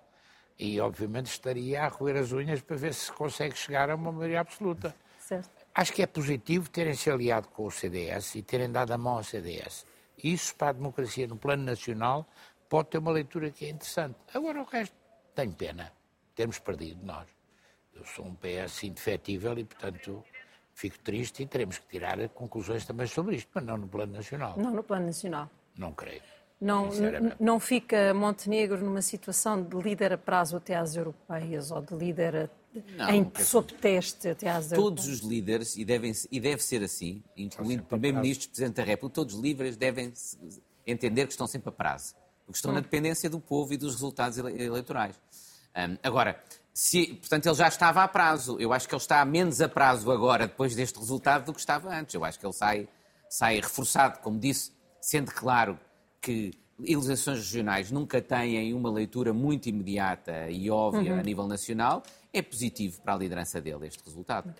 E 0.58 0.80
obviamente 0.80 1.26
estaria 1.26 1.84
a 1.84 1.88
roer 1.88 2.16
as 2.16 2.32
unhas 2.32 2.60
para 2.60 2.76
ver 2.76 2.92
se 2.92 3.12
consegue 3.12 3.56
chegar 3.56 3.90
a 3.90 3.94
uma 3.94 4.10
maioria 4.10 4.40
absoluta. 4.40 4.94
Certo. 5.20 5.50
Acho 5.75 5.92
que 5.92 6.02
é 6.02 6.06
positivo 6.06 6.69
terem 6.69 6.94
se 6.94 7.08
aliado 7.10 7.48
com 7.48 7.66
o 7.66 7.70
CDS 7.70 8.34
e 8.34 8.42
terem 8.42 8.70
dado 8.70 8.92
a 8.92 8.98
mão 8.98 9.19
ao 9.19 9.22
CDS. 9.22 9.86
Isso, 10.22 10.56
para 10.56 10.70
a 10.70 10.72
democracia 10.72 11.28
no 11.28 11.36
plano 11.36 11.62
nacional, 11.62 12.26
pode 12.69 12.88
ter 12.88 12.98
uma 12.98 13.12
leitura 13.12 13.50
que 13.50 13.66
é 13.66 13.70
interessante. 13.70 14.16
Agora, 14.34 14.60
o 14.60 14.64
resto, 14.64 14.96
tenho 15.34 15.52
pena. 15.52 15.92
Termos 16.34 16.58
perdido 16.58 17.04
nós. 17.04 17.28
Eu 17.94 18.04
sou 18.04 18.26
um 18.26 18.34
PS 18.34 18.84
indefetível 18.84 19.56
e, 19.58 19.64
portanto, 19.64 20.25
fico 20.78 20.96
triste 21.00 21.42
e 21.42 21.46
teremos 21.46 21.76
que 21.78 21.88
tirar 21.88 22.28
conclusões 22.28 22.86
também 22.86 23.06
sobre 23.08 23.34
isto, 23.34 23.50
mas 23.52 23.64
não 23.64 23.76
no 23.76 23.88
plano 23.88 24.12
nacional. 24.12 24.54
Não 24.56 24.70
no 24.70 24.84
plano 24.84 25.06
nacional. 25.06 25.50
Não 25.76 25.92
creio. 25.92 26.22
Não, 26.60 26.88
não 27.38 27.60
fica 27.60 28.14
Montenegro 28.14 28.78
numa 28.78 29.02
situação 29.02 29.60
de 29.62 29.76
líder 29.76 30.12
a 30.12 30.19
prazo 30.19 30.56
até 30.56 30.76
às 30.76 30.94
europeias 30.94 31.70
ou 31.72 31.82
de 31.82 31.94
líder 31.94 32.48
não, 32.96 33.10
em, 33.10 33.30
sob 33.44 33.72
teste 33.75 34.28
até 34.28 34.48
às 34.50 34.69
Todos 34.69 35.04
europeias. 35.04 35.08
os 35.08 35.20
líderes, 35.20 35.76
e, 35.76 35.84
devem, 35.84 36.12
e 36.30 36.40
deve 36.40 36.62
ser 36.62 36.82
assim, 36.82 37.22
incluindo 37.36 37.82
Primeiro-Ministro, 37.82 38.48
Presidente 38.48 38.76
da 38.76 38.84
República, 38.84 39.14
todos 39.16 39.34
os 39.34 39.40
líderes 39.40 39.76
devem 39.76 40.12
entender 40.86 41.26
que 41.26 41.32
estão 41.32 41.46
sempre 41.46 41.70
a 41.70 41.72
prazo, 41.72 42.14
porque 42.44 42.56
estão 42.56 42.70
hum. 42.70 42.75
na 42.75 42.80
dependência 42.80 43.28
do 43.28 43.40
povo 43.40 43.72
e 43.75 43.76
dos 43.76 43.94
resultados 43.94 44.38
eleitorais. 44.38 45.16
Um, 45.78 45.96
agora, 46.02 46.42
se, 46.75 47.14
portanto, 47.14 47.46
ele 47.46 47.54
já 47.54 47.69
estava 47.69 48.02
a 48.02 48.08
prazo. 48.08 48.56
Eu 48.58 48.72
acho 48.72 48.88
que 48.88 48.94
ele 48.94 49.00
está 49.00 49.25
menos 49.25 49.60
a 49.60 49.69
prazo 49.69 50.10
agora, 50.10 50.46
depois 50.46 50.75
deste 50.75 50.98
resultado, 50.98 51.46
do 51.46 51.54
que 51.54 51.60
estava 51.60 51.94
antes. 51.94 52.14
Eu 52.14 52.25
acho 52.25 52.38
que 52.38 52.46
ele 52.46 52.52
sai, 52.52 52.88
sai 53.30 53.56
reforçado, 53.56 54.19
como 54.20 54.38
disse, 54.38 54.72
sendo 55.00 55.32
claro 55.32 55.78
que 56.20 56.52
eleições 56.84 57.38
regionais 57.38 57.90
nunca 57.90 58.20
têm 58.20 58.72
uma 58.72 58.90
leitura 58.90 59.32
muito 59.32 59.69
imediata 59.69 60.48
e 60.50 60.70
óbvia 60.70 61.14
uhum. 61.14 61.20
a 61.20 61.22
nível 61.22 61.46
nacional. 61.46 62.02
É 62.32 62.42
positivo 62.42 63.00
para 63.02 63.14
a 63.14 63.16
liderança 63.16 63.60
dele 63.60 63.86
este 63.86 64.04
resultado. 64.04 64.54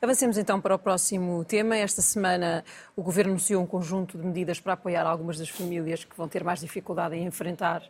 Avancemos 0.00 0.38
então 0.38 0.60
para 0.60 0.74
o 0.74 0.78
próximo 0.78 1.44
tema. 1.44 1.76
Esta 1.76 2.00
semana 2.00 2.64
o 2.94 3.02
Governo 3.02 3.32
anunciou 3.32 3.62
um 3.62 3.66
conjunto 3.66 4.16
de 4.16 4.24
medidas 4.24 4.60
para 4.60 4.72
apoiar 4.72 5.06
algumas 5.06 5.38
das 5.38 5.48
famílias 5.48 6.04
que 6.04 6.16
vão 6.16 6.28
ter 6.28 6.42
mais 6.44 6.60
dificuldade 6.60 7.14
em 7.16 7.26
enfrentar 7.26 7.82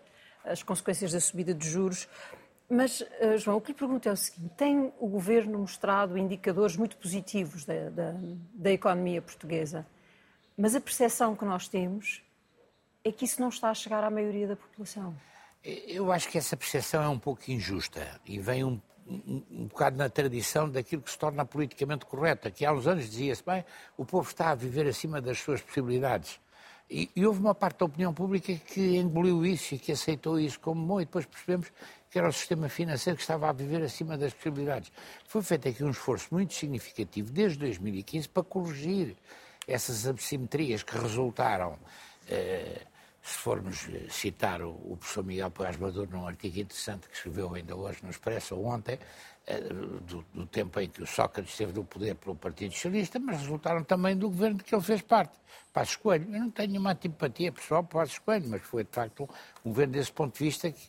as 0.45 0.63
consequências 0.63 1.13
da 1.13 1.21
subida 1.21 1.53
de 1.53 1.69
juros. 1.69 2.09
Mas, 2.69 3.01
uh, 3.01 3.39
João, 3.39 3.59
o 3.59 3.61
que 3.61 3.73
lhe 3.73 3.79
pergunto 3.79 4.09
é 4.09 4.13
o 4.13 4.17
seguinte: 4.17 4.53
tem 4.57 4.93
o 4.99 5.09
governo 5.09 5.59
mostrado 5.59 6.19
indicadores 6.19 6.77
muito 6.77 6.97
positivos 6.97 7.65
da, 7.65 7.91
da, 7.91 8.15
da, 8.55 8.73
economia 8.73 9.23
portuguesa, 9.23 9.87
mas 10.57 10.75
a 10.75 10.81
percepção 10.81 11.37
que 11.37 11.45
nós 11.45 11.69
temos 11.69 12.23
é 13.05 13.13
que 13.13 13.25
isso 13.25 13.41
não 13.41 13.49
está 13.49 13.71
a 13.71 13.75
chegar 13.75 14.03
à 14.03 14.11
maioria 14.11 14.49
da 14.49 14.57
população. 14.57 15.15
Eu 15.63 16.13
acho 16.13 16.29
que 16.29 16.39
essa 16.39 16.57
percepção 16.57 17.03
é 17.03 17.09
um 17.09 17.19
pouco 17.19 17.51
injusta 17.51 18.21
e 18.25 18.39
vem 18.39 18.65
um, 18.65 18.81
um, 19.07 19.43
um 19.51 19.67
bocado 19.67 19.97
na 19.97 20.09
tradição 20.09 20.69
daquilo 20.69 21.03
que 21.03 21.11
se 21.11 21.19
torna 21.19 21.45
politicamente 21.45 22.05
correto. 22.05 22.51
Que 22.51 22.65
há 22.65 22.73
uns 22.73 22.87
anos 22.87 23.09
dizia-se, 23.09 23.45
bem, 23.45 23.65
o 23.97 24.05
povo 24.05 24.29
está 24.29 24.51
a 24.51 24.55
viver 24.55 24.87
acima 24.87 25.21
das 25.21 25.39
suas 25.39 25.61
possibilidades. 25.61 26.41
E, 26.89 27.11
e, 27.17 27.27
houve 27.27 27.41
uma 27.41 27.55
parte 27.55 27.81
da 27.81 27.87
opinião 27.87 28.15
pública 28.15 28.55
que 28.55 28.97
engoliu 28.97 29.45
isso 29.45 29.75
e 29.75 29.79
que 29.79 29.91
aceitou 29.91 30.39
isso 30.39 30.61
como 30.61 30.87
bom, 30.87 31.01
e 31.01 31.05
depois 31.05 31.27
percebemos 31.27 31.73
que 32.11 32.19
era 32.19 32.29
o 32.29 32.33
sistema 32.33 32.69
financeiro 32.69 33.17
que 33.17 33.23
estava 33.23 33.49
a 33.49 33.53
viver 33.53 33.83
acima 33.83 34.17
das 34.17 34.33
possibilidades. 34.33 34.93
Foi 35.27 35.43
feito 35.43 35.69
aqui 35.69 35.85
um 35.85 35.91
esforço 35.91 36.29
muito 36.31 36.55
significativo 36.55 37.31
desde 37.31 37.59
2015 37.59 38.29
para 38.29 38.43
corrigir 38.43 39.17
essas 39.67 40.07
assimetrias 40.07 40.83
que 40.83 40.97
resultaram. 40.97 41.79
Eh, 42.29 42.83
se 43.23 43.39
formos 43.39 43.89
citar 44.09 44.63
o, 44.63 44.71
o 44.71 44.97
professor 44.97 45.25
Miguel 45.25 45.51
Paz 45.51 45.77
Maduro 45.77 46.09
num 46.13 46.29
artigo 46.29 46.61
interessante 46.61 47.09
que 47.09 47.17
escreveu 47.17 47.53
ainda 47.55 47.75
hoje 47.75 47.99
no 48.05 48.09
Expresso, 48.09 48.55
ou 48.55 48.67
ontem, 48.67 49.01
eh, 49.49 49.61
do, 49.61 50.25
do, 50.33 50.47
tempo 50.47 50.79
em 50.79 50.89
que 50.89 51.03
o 51.03 51.07
Sócrates 51.07 51.51
esteve 51.53 51.73
no 51.73 51.85
poder 51.85 52.15
pelo 52.15 52.37
Partido 52.37 52.73
Socialista, 52.73 53.19
mas 53.19 53.41
resultaram 53.41 53.83
também 53.83 54.17
do 54.17 54.29
governo 54.29 54.59
de 54.59 54.65
que 54.65 54.73
ele 54.73 54.83
fez 54.83 55.03
parte. 55.03 55.37
Passos 55.73 55.97
Coelho. 55.97 56.33
Eu 56.33 56.41
não 56.41 56.51
tenho 56.51 56.71
nenhuma 56.71 56.93
antipatia 56.93 57.53
pessoal 57.53 57.83
para 57.83 58.01
Passos 58.01 58.19
Coelho, 58.19 58.49
mas 58.49 58.63
foi 58.63 58.85
de 58.85 58.91
facto 58.91 59.29
um 59.65 59.71
governo 59.71 59.93
desse 59.93 60.13
ponto 60.13 60.39
de 60.39 60.45
vista 60.45 60.71
que 60.71 60.89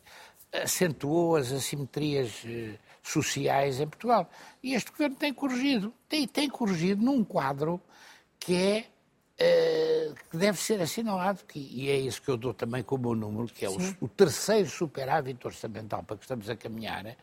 acentuou 0.64 1.36
as 1.36 1.52
assimetrias 1.52 2.44
eh, 2.46 2.76
sociais 3.02 3.80
em 3.80 3.88
Portugal. 3.88 4.30
E 4.62 4.74
este 4.74 4.92
governo 4.92 5.16
tem 5.16 5.34
corrigido, 5.34 5.94
tem, 6.08 6.28
tem 6.28 6.50
corrigido 6.50 7.04
num 7.04 7.24
quadro 7.24 7.82
que 8.40 8.56
é 8.56 8.86
eh, 9.40 10.14
que 10.32 10.38
deve 10.38 10.58
ser 10.58 10.82
assinalado, 10.82 11.42
que, 11.48 11.60
e 11.60 11.90
é 11.90 11.98
isso 11.98 12.22
que 12.22 12.30
eu 12.30 12.38
dou 12.38 12.54
também 12.54 12.82
como 12.82 13.14
número, 13.14 13.48
que 13.48 13.66
é 13.66 13.70
o, 13.70 13.78
o, 14.02 14.08
terceiro 14.08 14.68
superávit 14.68 15.46
orçamental 15.46 16.02
para 16.02 16.18
que 16.18 16.24
estamos 16.24 16.50
a 16.50 16.56
caminhar, 16.56 17.16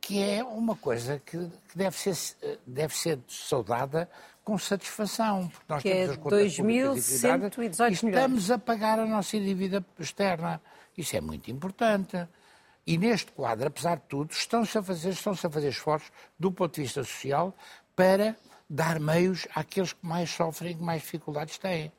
que 0.00 0.22
é 0.22 0.42
uma 0.42 0.74
coisa 0.74 1.20
que, 1.24 1.36
que 1.36 1.76
deve, 1.76 1.96
ser, 1.98 2.58
deve 2.66 2.96
ser 2.96 3.18
saudada 3.28 4.08
com 4.42 4.56
satisfação, 4.56 5.48
porque 5.48 5.64
nós 5.68 5.82
que 5.82 5.90
temos 5.90 6.08
é 6.08 6.12
as 6.12 6.16
contas 6.16 6.56
2.118 6.56 7.90
e 7.92 7.92
estamos 7.92 8.50
a 8.50 8.58
pagar 8.58 8.98
a 8.98 9.04
nossa 9.04 9.38
dívida 9.38 9.84
externa. 9.98 10.62
Isso 10.96 11.14
é 11.14 11.20
muito 11.20 11.50
importante. 11.50 12.26
E 12.86 12.96
neste 12.98 13.30
quadro, 13.32 13.68
apesar 13.68 13.96
de 13.96 14.04
tudo, 14.08 14.32
estão-se 14.32 14.76
a 14.76 14.82
fazer, 14.82 15.10
estão-se 15.10 15.46
a 15.46 15.50
fazer 15.50 15.68
esforços 15.68 16.10
do 16.38 16.50
ponto 16.50 16.74
de 16.74 16.82
vista 16.82 17.04
social 17.04 17.54
para 17.94 18.36
dar 18.68 18.98
meios 18.98 19.46
àqueles 19.54 19.92
que 19.92 20.06
mais 20.06 20.30
sofrem, 20.30 20.76
que 20.76 20.82
mais 20.82 21.02
dificuldades 21.02 21.58
têm. 21.58 21.92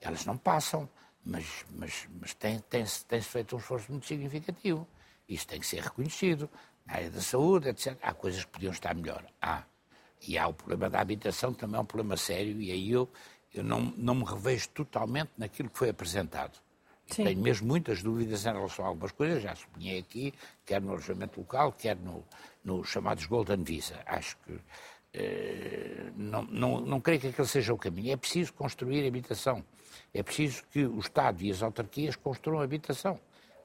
Elas 0.00 0.24
não 0.24 0.36
passam, 0.36 0.88
mas, 1.24 1.64
mas, 1.70 2.08
mas 2.20 2.34
tem-se 2.34 2.62
tem, 2.64 2.84
tem 3.08 3.20
feito 3.20 3.56
um 3.56 3.58
esforço 3.58 3.90
muito 3.90 4.06
significativo. 4.06 4.86
Isso 5.28 5.46
tem 5.46 5.60
que 5.60 5.66
ser 5.66 5.82
reconhecido. 5.82 6.50
Na 6.84 6.96
área 6.96 7.10
da 7.10 7.20
saúde, 7.20 7.68
etc. 7.70 7.96
Há 8.02 8.12
coisas 8.12 8.44
que 8.44 8.50
podiam 8.50 8.72
estar 8.72 8.94
melhor. 8.94 9.24
Há. 9.40 9.62
E 10.26 10.36
há 10.36 10.46
o 10.46 10.52
problema 10.52 10.90
da 10.90 11.00
habitação, 11.00 11.52
também 11.52 11.76
é 11.76 11.80
um 11.80 11.86
problema 11.86 12.16
sério, 12.16 12.60
e 12.60 12.70
aí 12.70 12.90
eu, 12.90 13.10
eu 13.52 13.62
não, 13.62 13.80
não 13.96 14.14
me 14.14 14.24
revejo 14.24 14.68
totalmente 14.70 15.30
naquilo 15.36 15.68
que 15.68 15.78
foi 15.78 15.90
apresentado. 15.90 16.58
Sim. 17.06 17.24
Tenho 17.24 17.40
mesmo 17.40 17.68
muitas 17.68 18.02
dúvidas 18.02 18.46
em 18.46 18.52
relação 18.52 18.84
a 18.84 18.88
algumas 18.88 19.12
coisas, 19.12 19.42
já 19.42 19.54
sublinhei 19.54 19.98
aqui, 19.98 20.34
quer 20.64 20.80
no 20.80 20.90
alojamento 20.90 21.38
local, 21.38 21.72
quer 21.72 21.96
no, 21.96 22.24
no 22.64 22.82
chamados 22.82 23.26
Golden 23.26 23.62
Visa. 23.62 24.00
Acho 24.06 24.36
que 24.38 24.58
eh, 25.12 26.10
não, 26.16 26.42
não, 26.42 26.80
não 26.80 27.00
creio 27.00 27.20
que 27.20 27.28
aquele 27.28 27.46
seja 27.46 27.72
o 27.72 27.78
caminho. 27.78 28.12
É 28.12 28.16
preciso 28.16 28.52
construir 28.52 29.06
habitação. 29.06 29.64
É 30.12 30.22
preciso 30.22 30.64
que 30.70 30.84
o 30.84 30.98
Estado 30.98 31.42
e 31.42 31.50
as 31.50 31.62
autarquias 31.62 32.16
construam 32.16 32.62
habitação. 32.62 33.20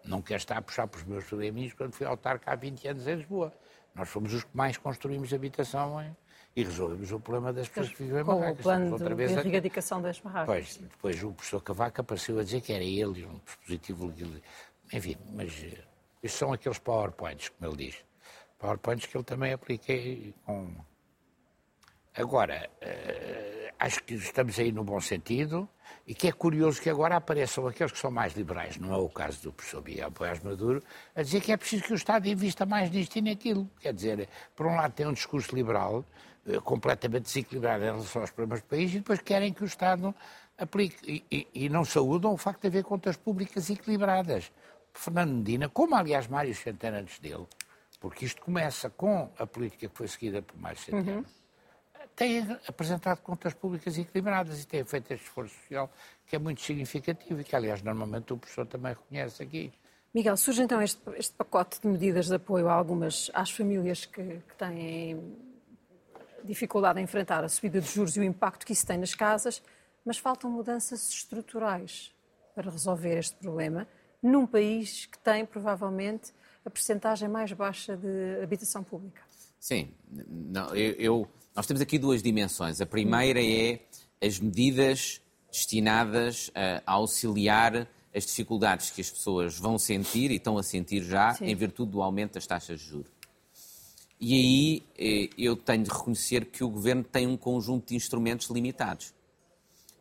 Não 0.05 0.21
quero 0.21 0.37
estar 0.37 0.57
a 0.57 0.61
puxar 0.61 0.87
para 0.87 0.99
os 0.99 1.03
meus 1.05 1.25
probleminhos 1.25 1.73
quando 1.73 1.93
fui 1.93 2.05
autarca 2.05 2.51
há 2.51 2.55
20 2.55 2.87
anos 2.87 3.07
em 3.07 3.15
Lisboa. 3.15 3.53
Nós 3.95 4.09
fomos 4.09 4.33
os 4.33 4.43
que 4.43 4.55
mais 4.55 4.77
construímos 4.77 5.33
habitação 5.33 6.01
em, 6.01 6.15
e 6.59 6.63
resolvemos 6.63 7.11
o 7.11 7.19
problema 7.19 7.53
das 7.53 7.69
pessoas 7.69 7.89
que 7.89 8.03
vivem 8.03 8.21
em 8.21 8.23
barracas. 8.23 8.55
Com 8.55 8.59
o 8.59 8.63
plano 8.63 8.91
outra 8.91 9.15
vez 9.15 9.31
de 9.31 9.47
erradicação 9.47 10.01
das 10.01 10.19
barracas. 10.19 10.45
Pois, 10.45 10.77
depois 10.77 11.23
o 11.23 11.31
professor 11.31 11.61
Cavaco 11.61 12.01
apareceu 12.01 12.37
a 12.39 12.43
dizer 12.43 12.61
que 12.61 12.73
era 12.73 12.83
ele 12.83 13.25
um 13.25 13.39
dispositivo 13.45 14.07
legal. 14.07 14.41
Enfim, 14.91 15.15
mas 15.33 15.63
eh, 15.63 15.83
Isto 16.21 16.37
são 16.37 16.51
aqueles 16.51 16.77
PowerPoints, 16.79 17.49
como 17.49 17.71
ele 17.71 17.85
diz. 17.85 18.03
PowerPoints 18.57 19.05
que 19.05 19.15
ele 19.15 19.23
também 19.23 19.53
aplica 19.53 19.93
com. 20.45 20.69
Agora, 22.13 22.69
uh, 22.81 23.73
acho 23.79 24.03
que 24.03 24.15
estamos 24.15 24.59
aí 24.59 24.73
no 24.73 24.83
bom 24.83 24.99
sentido 24.99 25.69
e 26.05 26.13
que 26.13 26.27
é 26.27 26.31
curioso 26.31 26.81
que 26.81 26.89
agora 26.89 27.15
apareçam 27.15 27.65
aqueles 27.67 27.93
que 27.93 27.99
são 27.99 28.11
mais 28.11 28.33
liberais, 28.33 28.77
não 28.77 28.93
é 28.93 28.97
o 28.97 29.07
caso 29.07 29.43
do 29.43 29.53
professor 29.53 29.81
Miguel 29.83 30.11
Poiás 30.11 30.41
Maduro, 30.43 30.83
a 31.15 31.21
dizer 31.21 31.39
que 31.39 31.51
é 31.51 31.57
preciso 31.57 31.83
que 31.83 31.93
o 31.93 31.95
Estado 31.95 32.27
invista 32.27 32.65
mais 32.65 32.89
nisto 32.89 33.15
e 33.17 33.21
naquilo. 33.21 33.69
Quer 33.79 33.93
dizer, 33.93 34.27
por 34.55 34.65
um 34.65 34.75
lado 34.75 34.91
tem 34.91 35.07
um 35.07 35.13
discurso 35.13 35.55
liberal 35.55 36.03
completamente 36.63 37.23
desequilibrado 37.23 37.83
em 37.83 37.87
relação 37.87 38.21
aos 38.21 38.31
problemas 38.31 38.61
do 38.61 38.67
país 38.67 38.91
e 38.91 38.99
depois 38.99 39.19
querem 39.21 39.53
que 39.53 39.63
o 39.63 39.65
Estado 39.65 40.13
aplique. 40.57 41.23
E, 41.31 41.47
e, 41.53 41.65
e 41.65 41.69
não 41.69 41.85
saúdam 41.85 42.33
o 42.33 42.37
facto 42.37 42.61
de 42.61 42.67
haver 42.67 42.83
contas 42.83 43.15
públicas 43.17 43.69
equilibradas. 43.69 44.51
Fernando 44.93 45.33
Medina, 45.33 45.69
como 45.69 45.95
aliás 45.95 46.27
Mário 46.27 46.53
Centeno 46.53 46.97
antes 46.97 47.19
dele, 47.19 47.45
porque 47.99 48.25
isto 48.25 48.41
começa 48.41 48.89
com 48.89 49.29
a 49.37 49.45
política 49.45 49.87
que 49.87 49.95
foi 49.95 50.07
seguida 50.07 50.41
por 50.41 50.57
Mário 50.59 50.79
Centeno, 50.79 51.19
uhum. 51.19 51.25
tem 52.15 52.45
apresentado 52.67 53.21
contas 53.21 53.53
públicas 53.53 53.97
equilibradas 53.97 54.61
e 54.61 54.67
tem 54.67 54.83
feito 54.83 55.11
este 55.11 55.25
esforço 55.25 55.55
social 55.61 55.89
que 56.25 56.35
é 56.35 56.39
muito 56.39 56.61
significativo 56.61 57.41
e 57.41 57.43
que, 57.43 57.55
aliás, 57.55 57.81
normalmente 57.81 58.33
o 58.33 58.37
professor 58.37 58.65
também 58.65 58.93
reconhece 58.93 59.41
aqui. 59.41 59.73
Miguel, 60.13 60.37
surge 60.37 60.63
então 60.63 60.81
este, 60.81 61.01
este 61.17 61.35
pacote 61.35 61.79
de 61.81 61.87
medidas 61.87 62.27
de 62.27 62.35
apoio 62.35 62.67
a 62.67 62.73
algumas 62.73 63.29
às 63.33 63.51
famílias 63.51 64.05
que, 64.05 64.23
que 64.23 64.55
têm 64.57 65.19
dificuldade 66.43 66.99
em 66.99 67.03
enfrentar 67.03 67.43
a 67.43 67.49
subida 67.49 67.81
de 67.81 67.87
juros 67.89 68.15
e 68.17 68.19
o 68.19 68.23
impacto 68.23 68.65
que 68.65 68.73
isso 68.73 68.85
tem 68.85 68.97
nas 68.97 69.13
casas, 69.13 69.61
mas 70.05 70.17
faltam 70.17 70.49
mudanças 70.49 71.09
estruturais 71.09 72.11
para 72.55 72.69
resolver 72.69 73.17
este 73.17 73.35
problema 73.35 73.87
num 74.21 74.45
país 74.45 75.05
que 75.05 75.17
tem 75.19 75.45
provavelmente 75.45 76.33
a 76.65 76.69
percentagem 76.69 77.29
mais 77.29 77.51
baixa 77.53 77.95
de 77.95 78.41
habitação 78.43 78.83
pública. 78.83 79.21
Sim, 79.59 79.93
não, 80.27 80.75
eu, 80.75 80.93
eu, 80.93 81.27
nós 81.55 81.65
temos 81.65 81.81
aqui 81.81 81.97
duas 81.97 82.21
dimensões. 82.21 82.81
A 82.81 82.85
primeira 82.85 83.41
é 83.43 83.81
as 84.21 84.39
medidas 84.39 85.21
destinadas 85.51 86.51
a, 86.53 86.81
a 86.85 86.93
auxiliar 86.93 87.87
as 88.13 88.25
dificuldades 88.25 88.91
que 88.91 89.01
as 89.01 89.09
pessoas 89.09 89.57
vão 89.57 89.77
sentir 89.77 90.31
e 90.31 90.35
estão 90.35 90.57
a 90.57 90.63
sentir 90.63 91.03
já 91.03 91.33
Sim. 91.33 91.45
em 91.45 91.55
virtude 91.55 91.91
do 91.91 92.01
aumento 92.01 92.33
das 92.33 92.47
taxas 92.47 92.79
de 92.79 92.87
juros. 92.87 93.11
E 94.19 94.33
aí 94.33 94.83
eh, 94.97 95.29
eu 95.37 95.55
tenho 95.55 95.83
de 95.83 95.89
reconhecer 95.89 96.45
que 96.45 96.63
o 96.63 96.69
governo 96.69 97.03
tem 97.03 97.25
um 97.25 97.37
conjunto 97.37 97.87
de 97.89 97.95
instrumentos 97.95 98.49
limitados. 98.49 99.13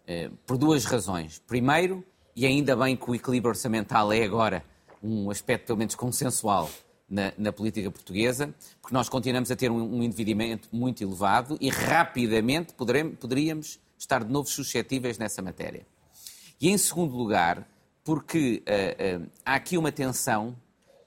Eh, 0.06 0.30
por 0.46 0.56
duas 0.56 0.84
razões. 0.84 1.38
Primeiro, 1.46 2.04
e 2.34 2.46
ainda 2.46 2.74
bem 2.74 2.96
que 2.96 3.10
o 3.10 3.14
equilíbrio 3.14 3.50
orçamental 3.50 4.12
é 4.12 4.24
agora 4.24 4.64
um 5.02 5.30
aspecto 5.30 5.66
pelo 5.66 5.78
menos 5.78 5.94
consensual 5.94 6.68
na, 7.08 7.32
na 7.38 7.52
política 7.52 7.90
portuguesa, 7.90 8.54
porque 8.80 8.94
nós 8.94 9.08
continuamos 9.08 9.50
a 9.50 9.56
ter 9.56 9.70
um, 9.70 9.98
um 9.98 10.02
endividamento 10.02 10.68
muito 10.72 11.02
elevado 11.02 11.56
e 11.60 11.68
rapidamente 11.68 12.74
poderemos, 12.74 13.18
poderíamos 13.18 13.80
estar 13.98 14.24
de 14.24 14.32
novo 14.32 14.48
suscetíveis 14.48 15.18
nessa 15.18 15.42
matéria. 15.42 15.86
E 16.60 16.68
em 16.68 16.78
segundo 16.78 17.14
lugar, 17.16 17.68
porque 18.02 18.62
uh, 18.66 19.22
uh, 19.22 19.30
há 19.44 19.54
aqui 19.54 19.76
uma 19.76 19.92
tensão 19.92 20.56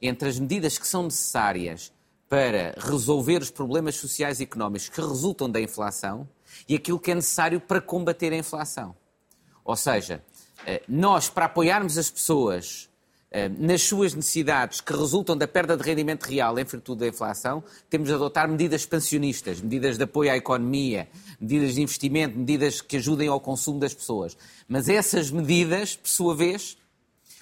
entre 0.01 0.29
as 0.29 0.39
medidas 0.39 0.77
que 0.77 0.87
são 0.87 1.03
necessárias 1.03 1.91
para 2.31 2.73
resolver 2.77 3.41
os 3.41 3.51
problemas 3.51 3.97
sociais 3.97 4.39
e 4.39 4.43
económicos 4.43 4.87
que 4.87 5.01
resultam 5.01 5.49
da 5.49 5.59
inflação 5.59 6.25
e 6.65 6.75
aquilo 6.75 6.97
que 6.97 7.11
é 7.11 7.15
necessário 7.15 7.59
para 7.59 7.81
combater 7.81 8.31
a 8.31 8.37
inflação. 8.37 8.95
Ou 9.65 9.75
seja, 9.75 10.23
eh, 10.65 10.81
nós, 10.87 11.27
para 11.27 11.47
apoiarmos 11.47 11.97
as 11.97 12.09
pessoas 12.09 12.89
eh, 13.31 13.49
nas 13.49 13.81
suas 13.81 14.13
necessidades 14.13 14.79
que 14.79 14.93
resultam 14.93 15.35
da 15.35 15.45
perda 15.45 15.75
de 15.75 15.83
rendimento 15.83 16.23
real 16.23 16.57
em 16.57 16.63
virtude 16.63 17.01
da 17.01 17.07
inflação, 17.09 17.61
temos 17.89 18.07
de 18.07 18.13
adotar 18.13 18.47
medidas 18.47 18.79
expansionistas, 18.79 19.59
medidas 19.59 19.97
de 19.97 20.03
apoio 20.05 20.31
à 20.31 20.37
economia, 20.37 21.09
medidas 21.37 21.75
de 21.75 21.81
investimento, 21.81 22.39
medidas 22.39 22.79
que 22.79 22.95
ajudem 22.95 23.27
ao 23.27 23.41
consumo 23.41 23.77
das 23.77 23.93
pessoas. 23.93 24.37
Mas 24.69 24.87
essas 24.87 25.29
medidas, 25.31 25.97
por 25.97 26.07
sua 26.07 26.33
vez, 26.33 26.77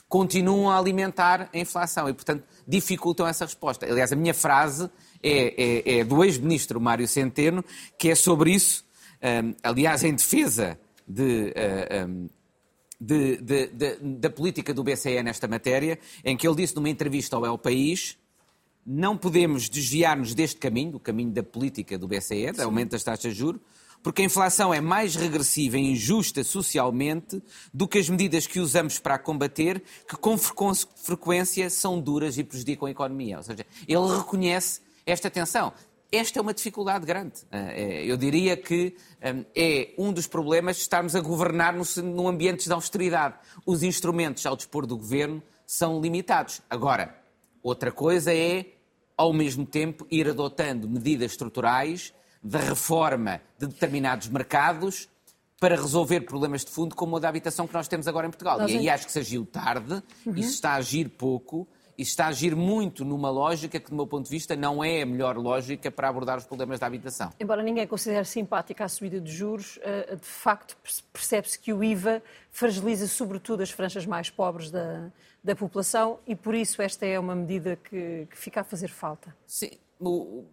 continuam 0.09 0.71
a 0.71 0.77
alimentar 0.77 1.49
a 1.53 1.57
inflação 1.57 2.09
e, 2.09 2.13
portanto, 2.13 2.43
dificultam 2.67 3.27
essa 3.27 3.45
resposta. 3.45 3.85
Aliás, 3.85 4.11
a 4.11 4.15
minha 4.15 4.33
frase 4.33 4.89
é, 5.21 5.93
é, 5.93 5.99
é 5.99 6.03
do 6.03 6.23
ex-ministro 6.23 6.81
Mário 6.81 7.07
Centeno, 7.07 7.63
que 7.97 8.09
é 8.09 8.15
sobre 8.15 8.51
isso, 8.51 8.83
um, 9.21 9.53
aliás, 9.61 10.03
em 10.03 10.15
defesa 10.15 10.79
de, 11.07 11.53
uh, 11.53 12.07
um, 12.07 12.29
de, 12.99 13.37
de, 13.37 13.67
de, 13.67 13.95
da 14.17 14.29
política 14.31 14.73
do 14.73 14.83
BCE 14.83 15.21
nesta 15.21 15.47
matéria, 15.47 15.99
em 16.25 16.35
que 16.35 16.47
ele 16.47 16.55
disse 16.55 16.75
numa 16.75 16.89
entrevista 16.89 17.35
ao 17.35 17.45
El 17.45 17.57
País 17.57 18.17
não 18.85 19.15
podemos 19.15 19.69
desviar-nos 19.69 20.33
deste 20.33 20.57
caminho, 20.57 20.93
do 20.93 20.99
caminho 20.99 21.31
da 21.31 21.43
política 21.43 21.95
do 21.95 22.07
BCE, 22.07 22.51
do 22.53 22.63
aumento 22.63 22.91
das 22.91 23.03
taxas 23.03 23.33
de 23.33 23.39
juros, 23.39 23.61
porque 24.01 24.21
a 24.21 24.25
inflação 24.25 24.73
é 24.73 24.81
mais 24.81 25.15
regressiva 25.15 25.77
e 25.77 25.91
injusta 25.91 26.43
socialmente 26.43 27.41
do 27.73 27.87
que 27.87 27.97
as 27.97 28.09
medidas 28.09 28.47
que 28.47 28.59
usamos 28.59 28.99
para 28.99 29.15
a 29.15 29.19
combater, 29.19 29.83
que 30.07 30.15
com 30.15 30.37
frequência 30.37 31.69
são 31.69 31.99
duras 31.99 32.37
e 32.37 32.43
prejudicam 32.43 32.87
a 32.87 32.91
economia. 32.91 33.37
Ou 33.37 33.43
seja, 33.43 33.65
ele 33.87 34.17
reconhece 34.17 34.81
esta 35.05 35.29
tensão. 35.29 35.73
Esta 36.11 36.39
é 36.39 36.41
uma 36.41 36.55
dificuldade 36.55 37.05
grande. 37.05 37.33
Eh, 37.51 38.01
eh, 38.01 38.05
eu 38.05 38.17
diria 38.17 38.57
que 38.57 38.95
eh, 39.21 39.45
é 39.55 39.93
um 39.95 40.11
dos 40.11 40.25
problemas 40.25 40.77
de 40.77 40.81
estarmos 40.81 41.15
a 41.15 41.19
governar 41.19 41.75
num 42.03 42.27
ambiente 42.27 42.65
de 42.65 42.73
austeridade. 42.73 43.35
Os 43.63 43.83
instrumentos 43.83 44.43
ao 44.47 44.55
dispor 44.55 44.87
do 44.87 44.97
governo 44.97 45.43
são 45.67 46.01
limitados. 46.01 46.61
Agora, 46.67 47.15
outra 47.61 47.91
coisa 47.91 48.33
é, 48.33 48.65
ao 49.15 49.31
mesmo 49.31 49.67
tempo, 49.67 50.07
ir 50.09 50.27
adotando 50.27 50.89
medidas 50.89 51.31
estruturais 51.31 52.11
de 52.41 52.57
reforma 52.57 53.41
de 53.57 53.67
determinados 53.67 54.27
mercados 54.27 55.09
para 55.59 55.75
resolver 55.75 56.21
problemas 56.21 56.63
de 56.63 56.71
fundo 56.71 56.95
como 56.95 57.17
o 57.17 57.19
da 57.19 57.27
habitação 57.27 57.67
que 57.67 57.73
nós 57.73 57.87
temos 57.87 58.07
agora 58.07 58.27
em 58.27 58.29
Portugal. 58.29 58.57
Nós 58.59 58.71
e 58.71 58.77
aí 58.77 58.89
acho 58.89 59.05
que 59.05 59.11
se 59.11 59.19
agiu 59.19 59.45
tarde, 59.45 60.01
uhum. 60.25 60.33
e 60.35 60.43
se 60.43 60.51
está 60.51 60.71
a 60.71 60.75
agir 60.75 61.09
pouco, 61.09 61.67
e 61.97 62.01
está 62.01 62.27
a 62.27 62.29
agir 62.29 62.55
muito 62.55 63.03
numa 63.03 63.29
lógica 63.29 63.77
que, 63.77 63.89
do 63.89 63.95
meu 63.95 64.07
ponto 64.07 64.23
de 64.23 64.31
vista, 64.31 64.55
não 64.55 64.81
é 64.81 65.01
a 65.01 65.05
melhor 65.05 65.35
lógica 65.35 65.91
para 65.91 66.07
abordar 66.07 66.37
os 66.37 66.45
problemas 66.45 66.79
da 66.79 66.87
habitação. 66.87 67.33
Embora 67.37 67.61
ninguém 67.61 67.85
considere 67.85 68.23
simpática 68.23 68.85
a 68.85 68.87
subida 68.87 69.19
de 69.19 69.29
juros, 69.29 69.77
eh, 69.81 70.15
de 70.15 70.25
facto 70.25 70.77
percebe-se 71.11 71.59
que 71.59 71.73
o 71.73 71.83
IVA 71.83 72.23
fragiliza 72.51 73.05
sobretudo 73.05 73.63
as 73.63 73.69
franjas 73.69 74.05
mais 74.05 74.29
pobres 74.29 74.71
da, 74.71 75.11
da 75.43 75.53
população 75.57 76.19
e 76.25 76.37
por 76.37 76.55
isso 76.55 76.81
esta 76.81 77.05
é 77.05 77.19
uma 77.19 77.35
medida 77.35 77.75
que, 77.75 78.25
que 78.31 78.37
fica 78.37 78.61
a 78.61 78.63
fazer 78.63 78.87
falta. 78.87 79.35
Sim. 79.45 79.71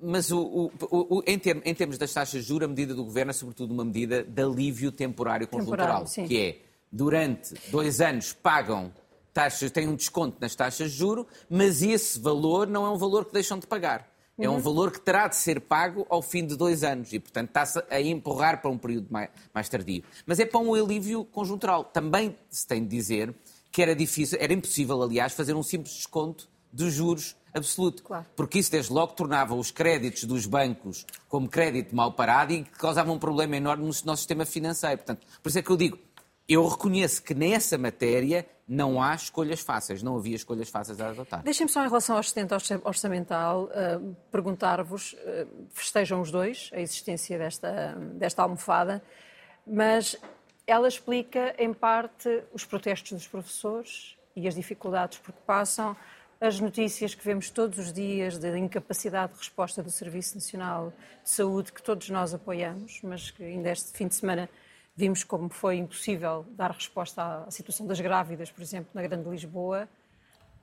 Mas 0.03 0.33
o, 0.33 0.71
o, 0.91 1.23
em, 1.27 1.39
termos, 1.39 1.63
em, 1.65 1.75
termos 1.75 1.99
das 1.99 2.13
taxas 2.13 2.43
de 2.43 2.49
juros, 2.49 2.67
a 2.67 2.69
medida 2.69 2.95
do 2.95 3.05
Governo 3.05 3.31
é 3.31 3.33
sobretudo 3.33 3.73
uma 3.73 3.85
medida 3.85 4.25
de 4.25 4.43
alívio 4.43 4.91
temporário 4.91 5.47
conjuntural, 5.47 6.05
temporário, 6.05 6.29
que 6.29 6.41
é, 6.41 6.59
durante 6.91 7.55
dois 7.71 8.01
anos 8.01 8.33
pagam 8.33 8.93
taxas, 9.33 9.71
têm 9.71 9.87
um 9.87 9.95
desconto 9.95 10.39
nas 10.41 10.55
taxas 10.55 10.91
de 10.91 10.99
juro, 10.99 11.27
mas 11.49 11.83
esse 11.83 12.19
valor 12.19 12.67
não 12.67 12.85
é 12.87 12.91
um 12.91 12.97
valor 12.97 13.27
que 13.27 13.33
deixam 13.33 13.59
de 13.59 13.67
pagar. 13.67 14.11
É 14.39 14.51
um 14.51 14.55
uhum. 14.55 14.61
valor 14.61 14.91
que 14.91 15.01
terá 15.01 15.29
de 15.29 15.37
ser 15.37 15.63
pago 15.63 16.07
ao 16.11 16.21
fim 16.21 16.47
de 16.47 16.57
dois 16.57 16.85
anos 16.85 17.11
e, 17.13 17.19
portanto, 17.19 17.49
está-se 17.49 17.83
a 17.89 18.01
empurrar 18.03 18.61
para 18.61 18.71
um 18.71 18.77
período 18.77 19.07
mais, 19.11 19.31
mais 19.55 19.67
tardio. 19.67 20.05
Mas 20.27 20.39
é 20.39 20.45
para 20.45 20.61
um 20.61 20.75
alívio 20.75 21.25
conjuntural. 21.25 21.85
Também 21.85 22.37
se 22.51 22.67
tem 22.67 22.83
de 22.83 22.89
dizer 22.89 23.35
que 23.73 23.81
era 23.81 23.97
difícil, 23.97 24.37
era 24.39 24.53
impossível, 24.53 25.03
aliás, 25.03 25.33
fazer 25.33 25.55
um 25.55 25.63
simples 25.63 25.95
desconto 25.95 26.51
dos 26.73 26.93
juros 26.93 27.37
absoluto. 27.55 28.03
Claro. 28.03 28.27
Porque 28.37 28.59
isso, 28.59 28.71
desde 28.71 28.93
logo, 28.93 29.13
tornava 29.15 29.55
os 29.55 29.71
créditos 29.71 30.25
dos 30.25 30.47
bancos 30.47 31.07
como 31.29 31.49
crédito 31.49 31.95
mal 31.95 32.13
parado 32.13 32.53
e 32.53 32.65
causava 32.65 33.11
um 33.11 33.19
problema 33.19 33.57
enorme 33.57 33.83
no 33.83 33.89
nosso 33.89 34.17
sistema 34.17 34.45
financeiro. 34.45 34.99
Portanto, 34.99 35.27
por 35.43 35.49
isso 35.49 35.59
é 35.59 35.63
que 35.63 35.71
eu 35.71 35.77
digo, 35.77 35.99
eu 36.49 36.67
reconheço 36.67 37.23
que 37.23 37.35
nessa 37.35 37.77
matéria 37.77 38.47
não 38.69 39.01
há 39.01 39.15
escolhas 39.15 39.61
fáceis, 39.61 40.03
não 40.03 40.17
havia 40.17 40.35
escolhas 40.35 40.69
fáceis 40.69 41.01
a 41.01 41.11
adotar. 41.11 41.43
Deixem-me 41.43 41.71
só, 41.71 41.85
em 41.85 41.89
relação 41.89 42.17
ao 42.17 42.21
assistente 42.21 42.53
orçamental, 42.85 43.65
uh, 43.65 44.17
perguntar-vos: 44.31 45.13
uh, 45.13 45.67
festejam 45.73 46.21
os 46.21 46.31
dois 46.31 46.71
a 46.73 46.81
existência 46.81 47.39
desta, 47.39 47.97
desta 48.15 48.43
almofada, 48.43 49.03
mas 49.67 50.17
ela 50.67 50.89
explica, 50.89 51.55
em 51.59 51.73
parte, 51.73 52.43
os 52.53 52.65
protestos 52.65 53.13
dos 53.13 53.29
professores 53.29 54.17
e 54.35 54.49
as 54.49 54.55
dificuldades 54.55 55.19
por 55.19 55.33
que 55.33 55.41
passam, 55.43 55.97
as 56.41 56.61
notícias 56.61 57.15
que 57.15 57.25
vemos 57.25 57.51
todos 57.51 57.79
os 57.79 57.93
dias 57.93 58.39
da 58.39 58.57
incapacidade 58.59 59.33
de 59.33 59.39
resposta 59.39 59.83
do 59.83 59.91
Serviço 59.91 60.35
Nacional 60.35 60.93
de 61.23 61.31
Saúde, 61.31 61.73
que 61.73 61.83
todos 61.83 62.09
nós 62.11 62.35
apoiamos, 62.35 63.01
mas 63.03 63.31
que 63.31 63.43
ainda 63.43 63.71
este 63.71 63.93
fim 63.97 64.09
de 64.09 64.15
semana 64.15 64.49
Vimos 64.97 65.23
como 65.23 65.51
foi 65.51 65.77
impossível 65.77 66.47
dar 66.53 66.71
resposta 66.71 67.45
à 67.47 67.51
situação 67.51 67.87
das 67.87 68.01
grávidas, 68.01 68.51
por 68.51 68.63
exemplo, 68.63 68.89
na 68.95 69.03
Grande 69.03 69.29
Lisboa. 69.29 69.87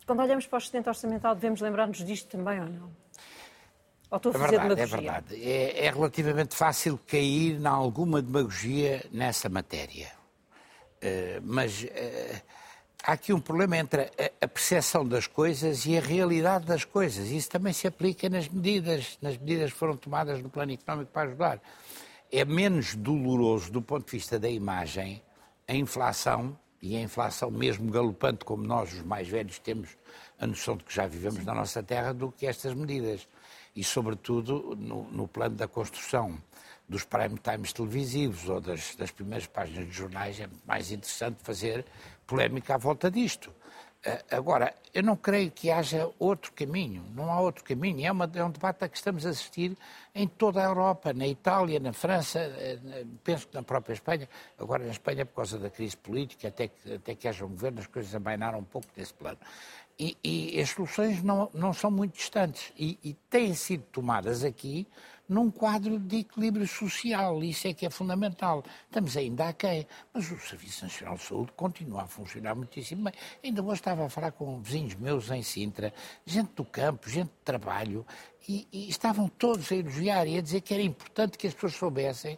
Quando 0.08 0.24
olhamos 0.24 0.48
para 0.48 0.58
o 0.58 0.60
excedente 0.60 0.90
orçamental, 0.90 1.36
devemos 1.36 1.62
lembrar-nos 1.62 2.04
disto 2.04 2.30
também 2.30 2.60
ou 2.60 2.66
não? 2.66 2.92
Ou 4.10 4.18
estou 4.18 4.32
a 4.32 4.34
fazer 4.34 4.56
é 4.56 4.60
verdade, 4.60 4.76
demagogia? 4.76 4.96
É 4.96 5.22
verdade. 5.22 5.50
É, 5.52 5.86
é 5.86 5.92
relativamente 5.92 6.56
fácil 6.56 7.00
cair 7.06 7.62
em 7.62 7.68
alguma 7.68 8.24
demagogia 8.24 9.06
nessa 9.12 9.50
matéria. 9.50 10.12
Uh, 10.98 11.40
mas 11.44 11.84
uh, 11.84 12.42
há 13.04 13.12
aqui 13.12 13.34
um 13.34 13.40
problema 13.40 13.78
entre 13.78 14.10
a, 14.42 14.48
percepção 14.48 15.06
das 15.06 15.28
coisas 15.28 15.86
e 15.86 15.98
a 15.98 16.02
realidade 16.02 16.66
das 16.66 16.86
coisas. 16.86 17.30
Isso 17.30 17.50
também 17.50 17.74
se 17.74 17.86
aplica 17.86 18.30
nas 18.30 18.48
medidas, 18.48 19.18
nas 19.22 19.38
medidas 19.38 19.72
que 19.72 19.78
foram 19.78 19.98
tomadas 19.98 20.42
no 20.42 20.50
plano 20.50 20.72
económico 20.72 21.12
para 21.12 21.28
ajudar. 21.28 21.62
É 22.32 22.46
menos 22.46 22.96
doloroso 22.96 23.72
do 23.72 23.82
ponto 23.82 24.06
de 24.06 24.12
vista 24.12 24.40
da 24.40 24.50
imagem 24.50 25.22
a 25.68 25.76
inflação, 25.76 26.58
e 26.82 26.98
a 26.98 27.02
inflação 27.02 27.50
mesmo 27.50 27.90
galopante, 27.90 28.44
como 28.44 28.64
nós, 28.64 28.92
os 28.92 29.02
mais 29.04 29.28
velhos, 29.30 29.58
temos 29.58 29.98
a 30.44 30.48
noção 30.48 30.78
de 30.78 30.84
que 30.84 30.94
já 30.94 31.08
vivemos 31.08 31.40
Sim. 31.40 31.46
na 31.46 31.54
nossa 31.54 31.82
terra, 31.82 32.14
do 32.14 32.32
que 32.32 32.46
estas 32.46 32.74
medidas. 32.74 33.28
E, 33.76 33.84
sobretudo, 33.84 34.76
no, 34.78 35.04
no 35.12 35.28
plano 35.28 35.56
da 35.56 35.68
construção 35.68 36.38
dos 36.88 37.04
prime 37.04 37.38
times 37.40 37.74
televisivos 37.74 38.50
ou 38.50 38.62
das, 38.62 38.96
das 38.96 39.10
primeiras 39.10 39.48
páginas 39.48 39.88
de 39.88 39.94
jornais, 39.94 40.40
é 40.40 40.48
mais 40.66 40.92
interessante 40.92 41.38
fazer 41.42 41.86
polémica 42.28 42.76
à 42.76 42.78
volta 42.78 43.10
disto. 43.10 43.52
Eh, 44.06 44.22
agora, 44.32 44.76
eu 44.94 45.02
não 45.02 45.16
creio 45.16 45.50
que 45.50 45.72
haja 45.72 46.12
outro 46.20 46.52
caminho, 46.52 47.06
não 47.16 47.32
há 47.32 47.40
outro 47.40 47.64
caminho. 47.64 48.06
É, 48.06 48.12
uma, 48.12 48.30
é, 48.36 48.44
um 48.44 48.52
debate 48.52 48.84
a 48.84 48.90
que 48.90 48.98
estamos 48.98 49.26
a 49.26 49.30
assistir 49.30 49.78
em 50.14 50.28
toda 50.28 50.60
a 50.62 50.66
Europa, 50.66 51.14
na 51.14 51.26
Itália, 51.26 51.80
na 51.80 51.94
França, 51.94 52.40
eh, 52.40 52.80
penso 53.24 53.48
que 53.48 53.56
na 53.56 53.64
própria 53.64 53.94
Espanha. 53.94 54.28
Agora, 54.60 54.84
na 54.84 54.92
Espanha, 54.92 55.26
por 55.26 55.36
causa 55.36 55.58
da 55.58 55.70
crise 55.70 55.96
política, 55.96 56.50
até 56.50 56.68
que, 56.68 56.94
até 56.96 57.16
que 57.16 57.28
haja 57.30 57.46
um 57.46 57.50
governo, 57.50 57.80
as 57.80 57.88
coisas 57.88 58.14
amainaram 58.14 58.60
um 58.60 58.64
pouco 58.66 58.88
desse 58.94 59.14
plano. 59.14 59.38
E, 60.00 60.18
e 60.24 60.60
as 60.60 60.70
soluções 60.70 61.22
não, 61.22 61.50
não 61.54 61.74
são 61.74 61.92
muito 61.92 62.16
distantes 62.16 62.74
e, 62.78 62.98
e 63.04 63.14
têm 63.30 63.54
sido 63.54 63.84
tomadas 63.92 64.44
aqui 64.44 64.88
num 65.28 65.50
quadro 65.50 66.00
de 66.00 66.18
equilíbrio 66.18 66.68
social. 66.68 67.44
Isso 67.44 67.68
é 67.68 67.74
que 67.74 67.86
é 67.86 67.90
fundamental. 67.90 68.64
Estamos 68.86 69.16
ainda 69.16 69.48
aquém, 69.48 69.88
mas 70.14 70.30
o 70.32 70.40
Serviço 70.40 70.84
Nacional 70.84 71.16
de 71.16 71.24
Saúde 71.24 71.52
continua 71.56 72.04
a 72.04 72.08
funcionar 72.08 72.56
muitíssimo 72.56 73.04
bem. 73.04 73.14
Ainda 73.44 73.64
hoje 73.64 73.76
estava 73.76 74.06
a 74.06 74.10
falar 74.10 74.32
com 74.32 74.62
vizinhos 74.62 74.96
meus 74.96 75.30
em 75.32 75.44
Sintra, 75.44 75.94
gente 76.26 76.54
do 76.54 76.66
campo, 76.66 77.10
gente 77.10 77.30
de 77.30 77.44
trabalho, 77.44 78.06
e, 78.48 78.68
e 78.72 78.90
estavam 78.90 79.28
todos 79.28 79.72
a 79.72 79.76
elogiar 79.76 80.28
e 80.28 80.38
a 80.38 80.42
dizer 80.42 80.62
que 80.62 80.74
era 80.74 80.84
importante 80.84 81.38
que 81.38 81.48
as 81.48 81.54
pessoas 81.54 81.76
soubessem 81.76 82.38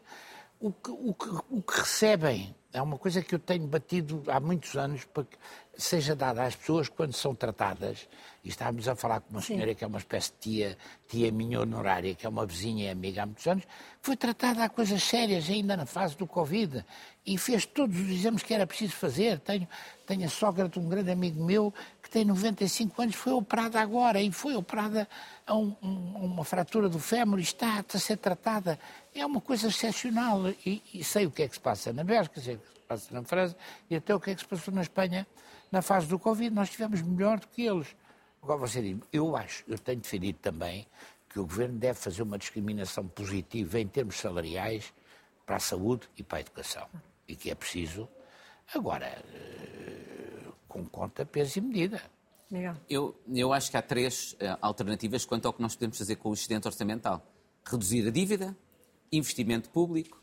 o 0.60 0.72
que, 0.72 0.92
o 0.92 1.14
que, 1.14 1.30
o 1.50 1.62
que 1.62 1.80
recebem. 1.80 2.56
É 2.72 2.82
uma 2.82 2.98
coisa 2.98 3.22
que 3.22 3.34
eu 3.34 3.40
tenho 3.40 3.66
batido 3.68 4.24
há 4.28 4.40
muitos 4.40 4.76
anos 4.76 5.06
para 5.06 5.24
que 5.24 5.38
seja 5.78 6.16
dada 6.16 6.44
às 6.44 6.56
pessoas 6.56 6.90
quando 6.90 7.14
são 7.14 7.36
tratadas 7.36 8.08
e 8.44 8.50
estávamos 8.50 8.88
a 8.88 8.96
falar 8.96 9.22
com 9.22 9.32
uma 9.32 9.42
senhora 9.42 9.70
Sim. 9.70 9.76
que 9.76 9.84
é 9.84 9.88
uma 9.88 9.98
espécie 9.98 10.32
de 10.32 10.38
tia, 10.40 10.78
tia 11.08 11.32
minha 11.32 11.60
honorária, 11.60 12.14
que 12.14 12.26
é 12.26 12.30
uma 12.30 12.46
vizinha 12.46 12.86
e 12.86 12.90
amiga 12.90 13.24
há 13.24 13.26
muitos 13.26 13.46
anos, 13.48 13.64
foi 14.02 14.16
tratada 14.16 14.64
a 14.64 14.70
coisas 14.70 15.02
sérias 15.02 15.50
ainda 15.50 15.76
na 15.76 15.86
fase 15.86 16.16
do 16.16 16.28
Covid 16.28 16.86
e 17.26 17.38
fez 17.40 17.66
todos 17.66 18.00
os 18.00 18.08
exames 18.08 18.44
que 18.44 18.54
era 18.54 18.68
preciso 18.68 18.94
fazer. 18.94 19.40
Tenho, 19.40 19.68
tenho 20.06 20.26
a 20.26 20.30
sogra 20.30 20.70
de 20.70 20.78
um 20.78 20.88
grande 20.88 21.10
amigo 21.10 21.44
meu 21.44 21.74
que 22.04 22.10
tem 22.10 22.24
95 22.24 23.02
anos, 23.02 23.16
foi 23.16 23.34
operada 23.34 23.82
agora 23.82 24.22
e 24.22 24.32
foi 24.32 24.56
operada 24.56 25.10
a 25.46 25.56
um, 25.56 25.76
um, 25.82 26.26
uma 26.26 26.44
fratura 26.44 26.88
do 26.88 27.00
fémur 27.00 27.40
e 27.40 27.44
está 27.44 27.84
a 27.92 27.98
ser 27.98 28.18
tratada. 28.18 28.80
É 29.14 29.26
uma 29.26 29.42
coisa 29.42 29.70
excepcional 29.70 30.50
e, 30.64 30.84
e 30.94 31.04
sei 31.04 31.26
o 31.26 31.32
que 31.32 31.42
é 31.42 31.48
que 31.48 31.56
se 31.56 31.60
passa 31.60 31.92
na 31.92 32.04
Bélgica, 32.04 32.40
sei 32.40 32.56
o 32.56 32.60
que 32.60 32.75
passa 32.86 33.14
na 33.14 33.24
França 33.24 33.56
e 33.90 33.96
até 33.96 34.14
o 34.16 34.20
que 34.20 34.32
é 34.32 34.36
que 34.36 34.42
se 34.42 34.48
passou 34.48 34.74
na 34.74 34.82
Espanha 34.82 35.28
na 35.72 35.82
fase 35.82 36.08
do 36.08 36.18
Covid. 36.18 36.54
Nós 36.54 36.70
estivemos 36.70 37.02
melhor 37.02 37.40
do 37.40 37.48
que 37.48 37.64
eles. 37.64 37.96
Agora 38.42 38.60
você 38.60 38.82
diz, 38.82 38.98
eu 39.12 39.36
acho, 39.36 39.64
eu 39.68 39.78
tenho 39.78 40.00
defendido 40.00 40.38
também 40.40 40.88
que 41.28 41.40
o 41.40 41.44
Governo 41.44 41.78
deve 41.78 42.00
fazer 42.00 42.22
uma 42.22 42.38
discriminação 42.38 43.08
positiva 43.08 43.80
em 43.80 43.88
termos 43.88 44.16
salariais 44.16 44.94
para 45.46 45.58
a 45.58 45.60
saúde 45.60 46.08
e 46.18 46.24
para 46.24 46.38
a 46.38 46.42
educação. 46.42 46.88
E 47.28 47.36
que 47.36 47.50
é 47.50 47.56
preciso, 47.56 48.08
agora, 48.74 49.06
eh, 49.08 50.52
com 50.68 50.86
conta, 50.86 51.26
peso 51.26 51.60
e 51.60 51.62
medida. 51.62 52.02
Eu, 52.90 53.20
eu 53.28 53.52
acho 53.52 53.72
que 53.72 53.78
há 53.78 53.82
três 53.82 54.34
uh, 54.34 54.58
alternativas 54.62 55.26
quanto 55.26 55.48
ao 55.48 55.54
que 55.54 55.62
nós 55.62 55.76
podemos 55.76 55.98
fazer 55.98 56.16
com 56.18 56.30
o 56.30 56.34
excedente 56.34 56.68
orçamental. 56.68 57.26
Reduzir 57.66 58.08
a 58.08 58.12
dívida, 58.12 58.56
investimento 59.12 59.70
público, 59.70 60.22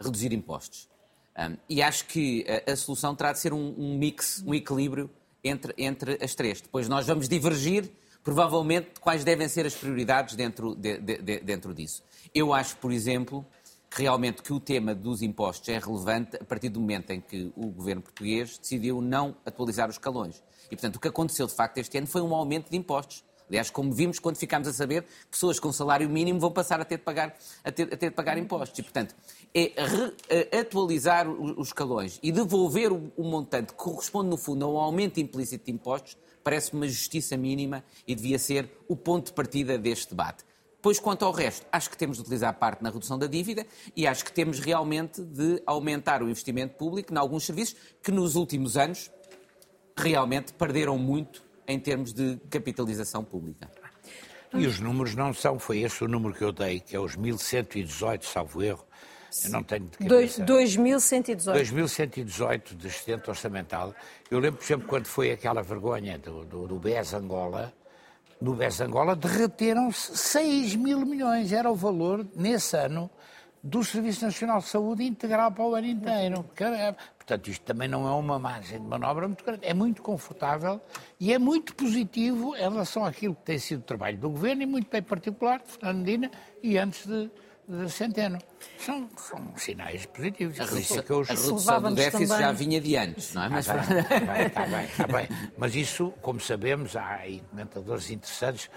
reduzir 0.00 0.32
impostos. 0.32 0.88
Um, 1.36 1.56
e 1.68 1.82
acho 1.82 2.06
que 2.06 2.46
a, 2.48 2.72
a, 2.72 2.76
solução 2.76 3.14
terá 3.14 3.32
de 3.32 3.40
ser 3.40 3.52
um, 3.52 3.74
um 3.76 3.98
mix, 3.98 4.42
um 4.46 4.54
equilíbrio 4.54 5.10
entre, 5.42 5.74
entre 5.76 6.18
as 6.22 6.34
três. 6.34 6.60
Depois 6.60 6.88
nós 6.88 7.06
vamos 7.06 7.28
divergir, 7.28 7.90
provavelmente, 8.22 9.00
quais 9.00 9.24
devem 9.24 9.48
ser 9.48 9.66
as 9.66 9.74
prioridades 9.74 10.36
dentro, 10.36 10.74
de, 10.76 10.98
de, 10.98 11.18
de, 11.18 11.40
dentro 11.40 11.74
disso. 11.74 12.02
Eu 12.32 12.54
acho, 12.54 12.76
por 12.76 12.92
exemplo, 12.92 13.44
que 13.90 14.02
realmente 14.02 14.42
que 14.42 14.52
o 14.52 14.60
tema 14.60 14.94
dos 14.94 15.22
impostos 15.22 15.68
é 15.68 15.78
relevante 15.78 16.36
a 16.36 16.44
partir 16.44 16.68
do 16.68 16.80
momento 16.80 17.10
em 17.10 17.20
que 17.20 17.52
o 17.56 17.66
governo 17.66 18.02
português 18.02 18.58
decidiu 18.58 19.00
não 19.00 19.36
atualizar 19.44 19.88
os 19.88 19.96
escalões. 19.96 20.42
E, 20.66 20.70
portanto, 20.70 20.96
o 20.96 21.00
que 21.00 21.08
aconteceu 21.08 21.46
de 21.46 21.54
facto 21.54 21.78
este 21.78 21.98
ano 21.98 22.06
foi 22.06 22.22
um 22.22 22.34
aumento 22.34 22.70
de 22.70 22.76
impostos. 22.76 23.24
Aliás, 23.48 23.68
como 23.70 23.92
vimos 23.92 24.18
quando 24.18 24.36
ficámos 24.36 24.66
a 24.66 24.72
saber, 24.72 25.04
pessoas 25.30 25.60
com 25.60 25.72
salário 25.72 26.08
mínimo 26.08 26.40
vão 26.40 26.50
passar 26.50 26.80
a 26.80 26.84
ter 26.84 26.96
de 26.96 27.02
pagar, 27.02 27.36
a 27.62 27.70
ter, 27.70 27.92
a 27.92 27.96
ter 27.96 28.08
de 28.08 28.14
pagar 28.14 28.38
impostos. 28.38 28.78
E, 28.78 28.82
portanto, 28.82 29.14
é 29.54 29.72
re, 29.76 30.58
atualizar 30.58 31.28
os 31.28 31.68
escalões 31.68 32.18
e 32.22 32.32
devolver 32.32 32.90
o, 32.90 33.12
o, 33.16 33.22
montante 33.22 33.72
que 33.72 33.78
corresponde, 33.78 34.30
no 34.30 34.36
fundo, 34.36 34.64
a 34.64 34.68
um 34.68 34.78
aumento 34.78 35.20
implícito 35.20 35.66
de 35.66 35.72
impostos, 35.72 36.16
parece-me 36.42 36.80
uma 36.80 36.88
justiça 36.88 37.36
mínima 37.36 37.84
e 38.06 38.14
devia 38.14 38.38
ser 38.38 38.70
o 38.88 38.96
ponto 38.96 39.26
de 39.26 39.32
partida 39.32 39.76
deste 39.78 40.10
debate. 40.10 40.44
Pois, 40.80 40.98
quanto 40.98 41.24
ao 41.24 41.32
resto, 41.32 41.66
acho 41.72 41.88
que 41.88 41.96
temos 41.96 42.18
de 42.18 42.22
utilizar 42.22 42.52
parte 42.58 42.82
na 42.82 42.90
redução 42.90 43.18
da 43.18 43.26
dívida 43.26 43.66
e 43.96 44.06
acho 44.06 44.24
que 44.24 44.32
temos 44.32 44.58
realmente 44.58 45.22
de 45.22 45.62
aumentar 45.64 46.22
o 46.22 46.28
investimento 46.28 46.74
público 46.76 47.12
em 47.12 47.16
alguns 47.16 47.44
serviços 47.44 47.76
que 48.02 48.10
nos 48.10 48.36
últimos 48.36 48.76
anos 48.76 49.10
realmente 49.96 50.52
perderam 50.52 50.98
muito 50.98 51.42
em 51.66 51.78
termos 51.78 52.12
de 52.12 52.38
capitalização 52.50 53.24
pública. 53.24 53.70
E 54.52 54.66
os 54.66 54.78
números 54.78 55.14
não 55.14 55.34
são, 55.34 55.58
foi 55.58 55.80
esse 55.80 56.04
o 56.04 56.08
número 56.08 56.32
que 56.32 56.44
eu 56.44 56.52
dei, 56.52 56.78
que 56.78 56.94
é 56.94 57.00
os 57.00 57.16
1118, 57.16 58.24
salvo 58.24 58.62
erro. 58.62 58.86
Eu 59.44 59.50
não 59.50 59.64
tenho 59.64 59.86
de 59.86 59.98
cabeça. 59.98 60.44
2118. 60.44 61.56
2118 61.56 62.76
de 62.76 62.86
excedente 62.86 63.28
orçamental. 63.28 63.92
Eu 64.30 64.38
lembro, 64.38 64.58
por 64.58 64.64
exemplo, 64.64 64.86
quando 64.86 65.06
foi 65.06 65.32
aquela 65.32 65.60
vergonha 65.60 66.18
do, 66.18 66.44
do, 66.44 66.68
do 66.68 66.78
BES 66.78 67.14
Angola, 67.14 67.72
no 68.40 68.54
BES 68.54 68.80
Angola 68.80 69.16
derreteram-se 69.16 70.16
6 70.16 70.76
mil 70.76 71.00
milhões. 71.04 71.52
Era 71.52 71.68
o 71.68 71.74
valor, 71.74 72.24
nesse 72.36 72.76
ano, 72.76 73.10
do 73.60 73.82
Serviço 73.82 74.24
Nacional 74.24 74.58
de 74.58 74.66
Saúde 74.66 75.04
integral 75.04 75.50
para 75.50 75.64
o 75.64 75.74
ano 75.74 75.86
inteiro. 75.86 76.44
Portanto, 77.26 77.48
isto 77.48 77.64
também 77.64 77.88
não 77.88 78.06
é 78.06 78.12
uma 78.12 78.38
margem 78.38 78.78
de 78.78 78.86
manobra 78.86 79.26
muito 79.26 79.42
grande. 79.42 79.66
É 79.66 79.72
muito 79.72 80.02
confortável 80.02 80.78
e 81.18 81.32
é 81.32 81.38
muito 81.38 81.74
positivo 81.74 82.54
em 82.54 82.60
relação 82.60 83.02
àquilo 83.02 83.34
que 83.34 83.42
tem 83.44 83.58
sido 83.58 83.80
o 83.80 83.82
trabalho 83.82 84.18
do 84.18 84.28
Governo 84.28 84.62
e 84.62 84.66
muito 84.66 84.90
bem 84.90 85.02
particular 85.02 85.62
de 85.62 85.72
Fernando 85.72 86.04
Medina 86.04 86.30
e 86.62 86.76
antes 86.76 87.06
de, 87.06 87.30
de 87.66 87.90
Centeno. 87.90 88.38
São, 88.78 89.08
são 89.16 89.56
sinais 89.56 90.04
positivos. 90.04 90.60
A 90.60 90.64
redução, 90.64 91.02
que 91.02 91.10
eu... 91.10 91.22
a 91.22 91.24
redução 91.24 91.82
do 91.82 91.94
déficit 91.94 92.28
também... 92.28 92.44
já 92.44 92.52
vinha 92.52 92.80
de 92.80 92.96
antes, 92.96 93.32
não 93.32 93.44
é? 93.44 93.48
Mas... 93.48 93.66
Está 93.66 93.82
bem, 93.82 93.98
está 93.98 94.20
bem, 94.20 94.46
está 94.46 94.66
bem, 94.66 94.84
está 94.84 95.06
bem. 95.06 95.28
Mas 95.56 95.74
isso, 95.74 96.12
como 96.20 96.38
sabemos, 96.38 96.94
há 96.94 97.06
aí 97.06 97.42
comentadores 97.48 98.10
interessantes 98.10 98.68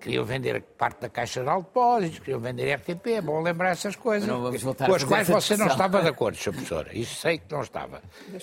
queriam 0.00 0.24
vender 0.24 0.62
parte 0.62 1.00
da 1.00 1.08
Caixa 1.08 1.42
de 1.42 1.46
Depósitos, 1.46 2.18
queriam 2.18 2.40
vender 2.40 2.74
RTP, 2.74 3.06
é 3.08 3.20
bom 3.20 3.40
lembrar 3.40 3.70
essas 3.70 3.96
coisas, 3.96 4.28
com 4.28 4.94
as 4.94 5.04
quais 5.04 5.28
você 5.28 5.56
não 5.56 5.66
estava 5.66 6.02
de 6.02 6.08
acordo, 6.08 6.36
Sr. 6.36 6.52
Professora. 6.52 6.96
Isso 6.96 7.14
sei 7.16 7.38
que 7.38 7.52
não 7.52 7.62
estava. 7.62 8.02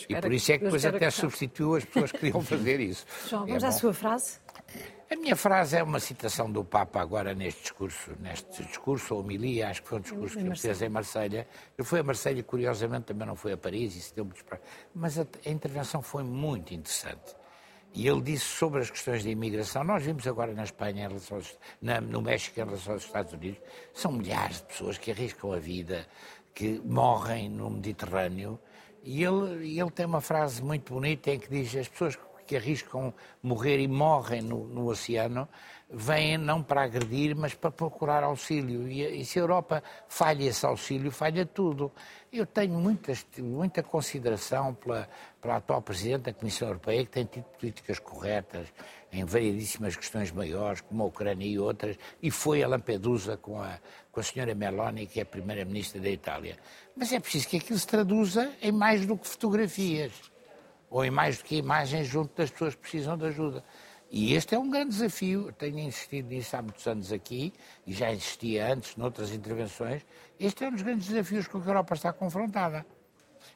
E 0.10 0.16
por 0.16 0.34
isso 0.34 0.52
é 0.52 0.58
que 0.58 0.66
depois 0.66 0.86
até 0.86 1.10
substituiu 1.10 1.76
as 1.76 1.86
pessoas 1.86 2.12
que 2.12 2.18
queriam 2.20 2.42
fazer 2.44 2.80
isso. 2.80 3.06
João, 3.30 3.46
vamos 3.46 3.63
é 3.63 3.68
à 3.68 3.72
sua 3.72 3.94
frase? 3.94 4.39
A 5.12 5.16
minha 5.16 5.36
frase 5.36 5.78
é 5.78 5.84
uma 5.84 6.00
citação 6.00 6.52
do 6.52 6.63
Papa 6.66 7.00
agora 7.00 7.36
neste 7.36 7.62
discurso, 7.62 8.12
neste 8.20 8.63
discurso, 8.63 9.13
ou 9.13 9.22
homilia, 9.22 9.70
acho 9.70 9.84
que 9.84 9.89
foi 9.89 10.00
um 10.00 10.02
discurso 10.02 10.38
que 10.38 10.44
ele 10.44 10.56
fez 10.56 10.82
em 10.82 10.89
Marselha. 10.89 11.48
Eu 11.78 11.86
fui 11.86 12.00
a 12.00 12.04
Marselha, 12.04 12.42
curiosamente 12.42 13.06
também 13.06 13.28
não 13.28 13.36
fui 13.36 13.52
a 13.52 13.58
Paris, 13.58 13.96
isso 13.96 14.16
deu 14.16 14.26
muito 14.26 14.44
Mas 14.96 15.20
a, 15.20 15.28
a 15.46 15.50
intervenção 15.50 16.02
foi 16.02 16.24
muito 16.24 16.74
interessante. 16.74 17.36
E 17.93 18.08
ele 18.08 18.21
disse 18.21 18.45
sobre 18.45 18.82
as 18.82 18.89
questões 18.89 19.21
de 19.21 19.29
imigração, 19.29 19.84
nós 19.84 20.03
vimos 20.03 20.25
agora 20.25 20.51
na 20.53 20.63
Espanha, 20.63 21.08
aos, 21.08 21.58
na, 21.79 22.01
no 22.01 22.21
México, 22.21 22.60
em 22.60 22.63
relação 22.63 22.93
aos 22.93 23.06
Estados 23.06 23.34
Unidos, 23.34 23.60
são 23.93 24.12
milhares 24.12 24.58
de 24.58 24.63
pessoas 24.63 24.97
que 24.97 25.12
arriscam 25.12 25.53
a 25.53 25.60
vida, 25.60 26.08
que 26.56 26.82
morrem 26.84 27.49
no 27.49 27.69
Mediterrâneo. 27.69 28.60
E 29.03 29.23
ele, 29.23 29.79
ele 29.79 29.91
tem 29.91 30.08
uma 30.08 30.21
frase 30.21 30.63
muito 30.63 30.91
bonita 30.91 31.29
em 31.29 31.39
que 31.39 31.47
diz: 31.49 31.75
as 31.75 31.88
pessoas 31.88 32.17
que 32.45 32.56
arriscam 32.56 33.13
morrer 33.41 33.79
e 33.79 33.88
morrem 33.88 34.41
no, 34.41 34.67
no 34.67 34.88
oceano 34.88 35.47
vêm 35.93 36.38
não 36.38 36.63
para 36.63 36.84
agredir, 36.84 37.36
mas 37.36 37.53
para 37.53 37.69
procurar 37.69 38.23
auxílio. 38.23 38.88
E, 38.88 39.21
e 39.21 39.25
se 39.25 39.38
a 39.38 39.43
Europa 39.43 39.84
falha 40.08 40.43
esse 40.43 40.65
auxílio, 40.65 41.12
falha 41.12 41.45
tudo. 41.45 41.91
Eu 42.32 42.47
tenho 42.47 42.73
muitas, 42.73 43.23
muita 43.38 43.84
consideração 43.84 44.73
pela, 44.73 45.08
pela 45.39 45.58
atual 45.58 45.82
Presidente 45.84 46.23
da 46.23 46.34
Comissão 46.34 46.67
Europeia, 46.69 47.06
que 47.06 47.12
tem 47.12 47.25
tido 47.25 47.43
políticas 47.43 47.99
corretas 47.99 48.67
em 49.12 49.23
variedíssimas 49.23 49.95
questões 49.95 50.32
maiores, 50.32 50.82
como 50.82 51.03
a 51.03 51.06
Ucrânia 51.06 51.45
e 51.45 51.60
outras, 51.60 51.95
e 52.19 52.32
foi 52.32 52.63
a 52.63 52.67
Lampedusa 52.67 53.38
com 53.38 53.62
a, 53.62 53.77
com 54.12 54.19
a 54.19 54.23
senhora 54.23 54.56
Meloni, 54.56 55.06
que 55.06 55.19
é 55.19 55.23
a 55.23 55.25
Primeira-Ministra 55.25 56.01
da 56.01 56.10
Itália. 56.10 56.58
Mas 56.95 57.13
é 57.13 57.19
preciso 57.19 57.47
que 57.47 57.58
aquilo 57.58 57.77
se 57.77 57.86
traduza 57.86 58.51
em 58.60 58.71
mais 58.71 59.06
do 59.06 59.15
que 59.15 59.27
fotografias. 59.27 60.33
Ou 60.93 61.03
em 61.03 61.10
mais 61.10 61.39
do 61.39 61.43
que 61.43 61.56
imagens 61.56 62.08
junto 62.08 62.38
das 62.38 62.51
pessoas 62.51 62.75
que 62.75 62.82
precisam 62.82 63.17
de 63.17 63.25
ajuda. 63.25 63.63
E 64.12 64.36
este 64.36 64.53
é 64.53 64.60
um 64.60 64.69
grande 64.69 64.91
desafio, 64.91 65.51
tenho 65.51 65.79
insistido 65.79 66.27
nisso 66.27 66.56
há 66.56 66.62
muitos 66.62 66.86
anos 66.86 67.12
aqui, 67.12 67.51
e 67.88 67.91
já 67.91 68.13
insistia 68.13 68.71
antes 68.71 68.95
noutras 68.95 69.32
intervenções, 69.32 70.06
este 70.39 70.63
é 70.63 70.67
um 70.67 70.71
dos 70.71 70.84
grandes 70.84 71.08
desafios 71.08 71.47
com 71.47 71.60
que 71.60 71.67
a 71.67 71.71
Europa 71.71 71.95
está 71.95 72.13
confrontada. 72.13 72.86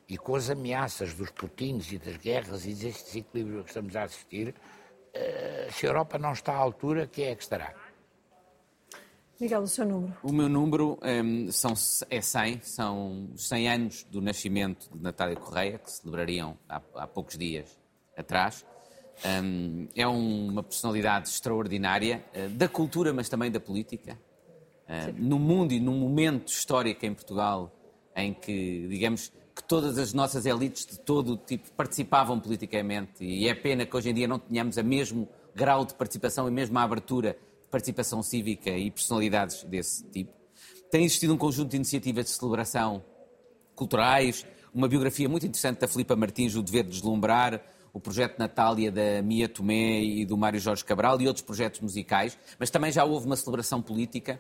E 0.10 0.18
com 0.18 0.34
as 0.34 0.50
ameaças 0.50 1.14
dos 1.14 1.30
Putins 1.30 1.92
e 1.92 2.00
das 2.00 2.18
guerras 2.18 2.66
e 2.66 2.74
deste 2.74 3.06
desequilíbrio 3.06 3.64
que 3.64 3.70
estamos 3.70 3.96
a 3.96 4.04
assistir, 4.04 4.56
eh, 5.14 5.68
se 5.72 5.86
a 5.86 5.90
Europa 5.90 6.18
não 6.18 6.34
está 6.34 6.54
à 6.54 6.58
altura, 6.58 7.06
quem 7.06 7.26
é 7.26 7.36
que 7.36 7.44
estará? 7.44 7.72
Miguel, 9.40 9.62
o 9.62 9.68
seu 9.68 9.86
número? 9.86 10.18
O 10.24 10.32
meu 10.32 10.50
número 10.50 10.98
um, 11.04 11.52
são, 11.52 11.74
é 12.10 12.20
100, 12.20 12.62
são 12.64 13.30
os 13.36 13.48
100 13.48 13.70
anos 13.70 14.04
do 14.10 14.20
nascimento 14.20 14.90
de 14.92 15.02
Natália 15.02 15.36
Correia, 15.36 15.78
que 15.78 15.92
celebrariam 15.92 16.58
há, 16.68 16.82
há 16.96 17.08
poucos 17.08 17.38
dias 17.38 17.78
atrás. 18.18 18.66
Um, 19.44 19.88
é 19.96 20.08
uma 20.08 20.64
personalidade 20.64 21.30
extraordinária 21.30 22.26
uh, 22.36 22.50
da 22.50 22.68
cultura, 22.68 23.14
mas 23.14 23.30
também 23.30 23.52
da 23.52 23.60
política. 23.60 24.18
Uh, 24.88 25.14
no 25.16 25.38
mundo 25.38 25.72
e 25.72 25.80
num 25.80 26.00
momento 26.00 26.48
histórico 26.48 27.06
em 27.06 27.14
Portugal 27.14 27.72
em 28.16 28.34
que, 28.34 28.88
digamos, 28.88 29.32
que 29.56 29.64
todas 29.64 30.00
as 30.00 30.14
nossas 30.14 30.48
elites 30.48 30.86
de 30.86 31.00
todo 31.00 31.34
o 31.34 31.38
tipo 31.38 31.72
participavam 31.74 32.40
politicamente 32.40 33.24
e 33.24 33.48
é 33.48 33.54
pena 33.54 33.86
que 33.86 33.96
hoje 33.96 34.10
em 34.10 34.14
dia 34.14 34.28
não 34.28 34.40
tenhamos 34.40 34.78
o 34.78 34.84
mesmo 34.84 35.28
grau 35.54 35.86
de 35.86 35.94
participação 35.94 36.48
e 36.48 36.52
mesmo 36.52 36.78
a 36.80 36.84
abertura 36.84 37.38
participação 37.70 38.24
cívica 38.24 38.70
e 38.70 38.90
personalidades 38.92 39.64
desse 39.64 40.04
tipo. 40.06 40.32
Tem 40.90 41.04
existido 41.04 41.34
um 41.34 41.38
conjunto 41.38 41.70
de 41.70 41.76
iniciativas 41.76 42.26
de 42.26 42.32
celebração 42.32 43.04
culturais, 43.76 44.46
uma 44.74 44.88
biografia 44.88 45.28
muito 45.28 45.46
interessante 45.46 45.80
da 45.80 45.88
Filipa 45.88 46.16
Martins, 46.16 46.56
O 46.56 46.62
Dever 46.62 46.84
de 46.84 46.92
Deslumbrar, 46.92 47.62
o 47.94 48.00
projeto 48.00 48.38
Natália 48.38 48.92
da 48.92 49.22
Mia 49.22 49.50
Tomé 49.50 50.02
e 50.02 50.26
do 50.26 50.38
Mário 50.38 50.60
Jorge 50.60 50.86
Cabral 50.86 51.20
e 51.20 51.28
outros 51.28 51.44
projetos 51.44 51.80
musicais, 51.80 52.38
mas 52.60 52.70
também 52.70 52.92
já 52.92 53.04
houve 53.04 53.26
uma 53.26 53.36
celebração 53.36 53.82
política 53.82 54.40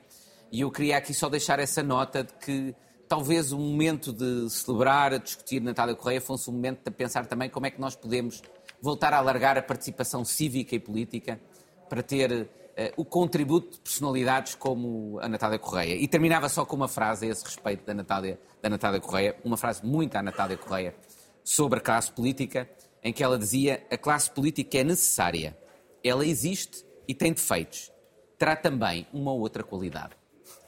e 0.52 0.62
eu 0.62 0.72
queria 0.72 0.98
aqui 0.98 1.14
só 1.14 1.28
deixar 1.28 1.60
essa 1.60 1.84
nota 1.84 2.24
de 2.24 2.34
que 2.34 2.76
talvez 3.08 3.52
o 3.52 3.58
momento 3.58 4.14
de 4.14 4.50
celebrar, 4.50 5.18
discutir 5.20 5.62
Natália 5.62 5.96
Correia 5.96 6.22
fosse 6.22 6.50
um 6.50 6.54
momento 6.54 6.84
de 6.86 6.92
pensar 6.92 7.26
também 7.26 7.50
como 7.50 7.66
é 7.66 7.72
que 7.72 7.82
nós 7.82 7.96
podemos 7.96 8.42
voltar 8.82 9.14
a 9.14 9.18
alargar 9.18 9.58
a 9.58 9.62
participação 9.62 10.24
cívica 10.24 10.76
e 10.76 10.80
política 10.80 11.40
para 11.90 12.04
ter 12.04 12.50
o 12.96 13.04
contributo 13.04 13.72
de 13.72 13.80
personalidades 13.80 14.56
como 14.56 15.20
a 15.20 15.28
Natália 15.28 15.58
Correia. 15.58 15.96
E 15.96 16.08
terminava 16.08 16.48
só 16.48 16.66
com 16.66 16.76
uma 16.76 16.88
frase 16.88 17.26
a 17.26 17.30
esse 17.30 17.44
respeito 17.44 17.86
da 17.86 17.94
Natália, 17.94 18.40
da 18.62 18.70
Natália 18.70 19.00
Correia, 19.00 19.36
uma 19.44 19.58
frase 19.58 19.86
muito 19.86 20.16
à 20.16 20.22
Natália 20.22 20.58
Correia 20.58 20.96
sobre 21.44 21.80
a 21.80 21.82
classe 21.82 22.12
política, 22.12 22.70
em 23.04 23.12
que 23.12 23.24
ela 23.24 23.38
dizia: 23.38 23.86
a 23.90 23.98
classe 23.98 24.30
política 24.30 24.78
é 24.78 24.84
necessária, 24.84 25.58
ela 26.04 26.26
existe 26.26 26.86
e 27.08 27.16
tem 27.16 27.34
defeitos. 27.34 27.92
Terá 28.38 28.56
também 28.56 29.08
uma 29.12 29.32
outra 29.32 29.64
qualidade. 29.64 30.16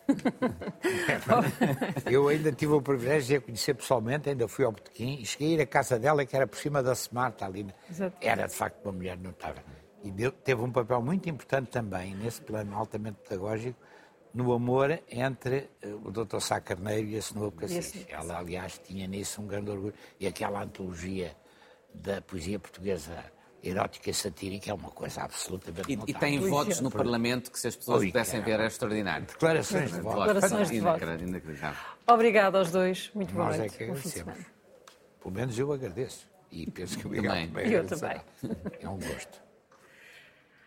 Eu 2.10 2.28
ainda 2.28 2.52
tive 2.52 2.74
o 2.74 2.82
privilégio 2.82 3.28
de 3.28 3.36
a 3.36 3.42
conhecer 3.42 3.76
pessoalmente, 3.76 4.30
ainda 4.30 4.48
fui 4.48 4.66
ao 4.66 4.72
Botequim 4.72 5.20
e 5.22 5.26
cheguei 5.26 5.50
a 5.50 5.52
ir 5.52 5.62
à 5.62 5.68
casa 5.68 6.00
dela, 6.00 6.26
que 6.26 6.36
era 6.36 6.48
por 6.48 6.58
cima 6.58 6.82
da 6.82 6.94
Smart 6.94 7.44
ali. 7.44 7.68
Exato. 7.90 8.18
Era 8.20 8.48
de 8.48 8.56
facto 8.56 8.84
uma 8.84 8.94
mulher 8.94 9.18
notável. 9.18 9.62
E 10.04 10.12
deu, 10.12 10.32
teve 10.32 10.62
um 10.62 10.72
papel 10.72 11.02
muito 11.02 11.30
importante 11.30 11.70
também, 11.70 12.16
nesse 12.16 12.42
plano 12.42 12.76
altamente 12.76 13.18
pedagógico, 13.28 13.78
no 14.34 14.54
amor 14.54 15.00
entre 15.10 15.70
eh, 15.82 15.88
o 15.88 16.12
Dr. 16.12 16.40
Sá 16.40 16.62
Carneiro 16.62 17.08
e 17.08 17.18
a 17.18 17.22
Senhora 17.22 17.52
Cassis. 17.52 18.06
Ela, 18.08 18.38
aliás, 18.38 18.80
tinha 18.80 19.08
nisso 19.08 19.42
um 19.42 19.48
grande 19.48 19.72
orgulho. 19.72 19.94
E 20.20 20.28
aquela 20.28 20.62
antologia 20.62 21.36
da 21.94 22.22
poesia 22.22 22.60
portuguesa 22.60 23.26
erótica 23.62 24.10
e 24.10 24.14
satírica 24.14 24.72
é 24.72 24.74
uma 24.74 24.90
coisa 24.90 25.24
absolutamente 25.24 25.92
E, 25.92 26.12
e 26.12 26.14
tem 26.14 26.40
votos 26.40 26.80
no 26.80 26.90
Parlamento 26.90 27.52
que, 27.52 27.60
se 27.60 27.68
as 27.68 27.76
pessoas 27.76 28.02
Oi, 28.02 28.08
pudessem 28.08 28.42
ver, 28.42 28.60
é 28.60 28.68
extraordinário. 28.68 29.26
Declarações 29.26 29.92
de 29.92 30.00
voto. 30.00 30.34
Declarações 30.34 30.70
de 30.70 30.80
voto. 30.80 31.02
Obrigada 32.08 32.58
aos 32.58 32.72
dois. 32.72 33.12
Muito 33.14 33.34
boa 33.34 33.48
Nós 33.48 33.60
é 33.60 33.68
que 33.68 33.84
agradecemos. 33.84 34.46
Pelo 35.22 35.34
menos 35.34 35.60
eu 35.60 35.74
agueço. 35.74 36.30
E 36.52 36.70
penso 36.72 36.98
que 36.98 37.06
o 37.06 37.10
Miguel 37.10 37.32
também. 37.32 37.72
Eu 37.72 37.86
também. 37.86 38.22
É 38.80 38.90
um 38.90 38.98
gosto. 38.98 39.49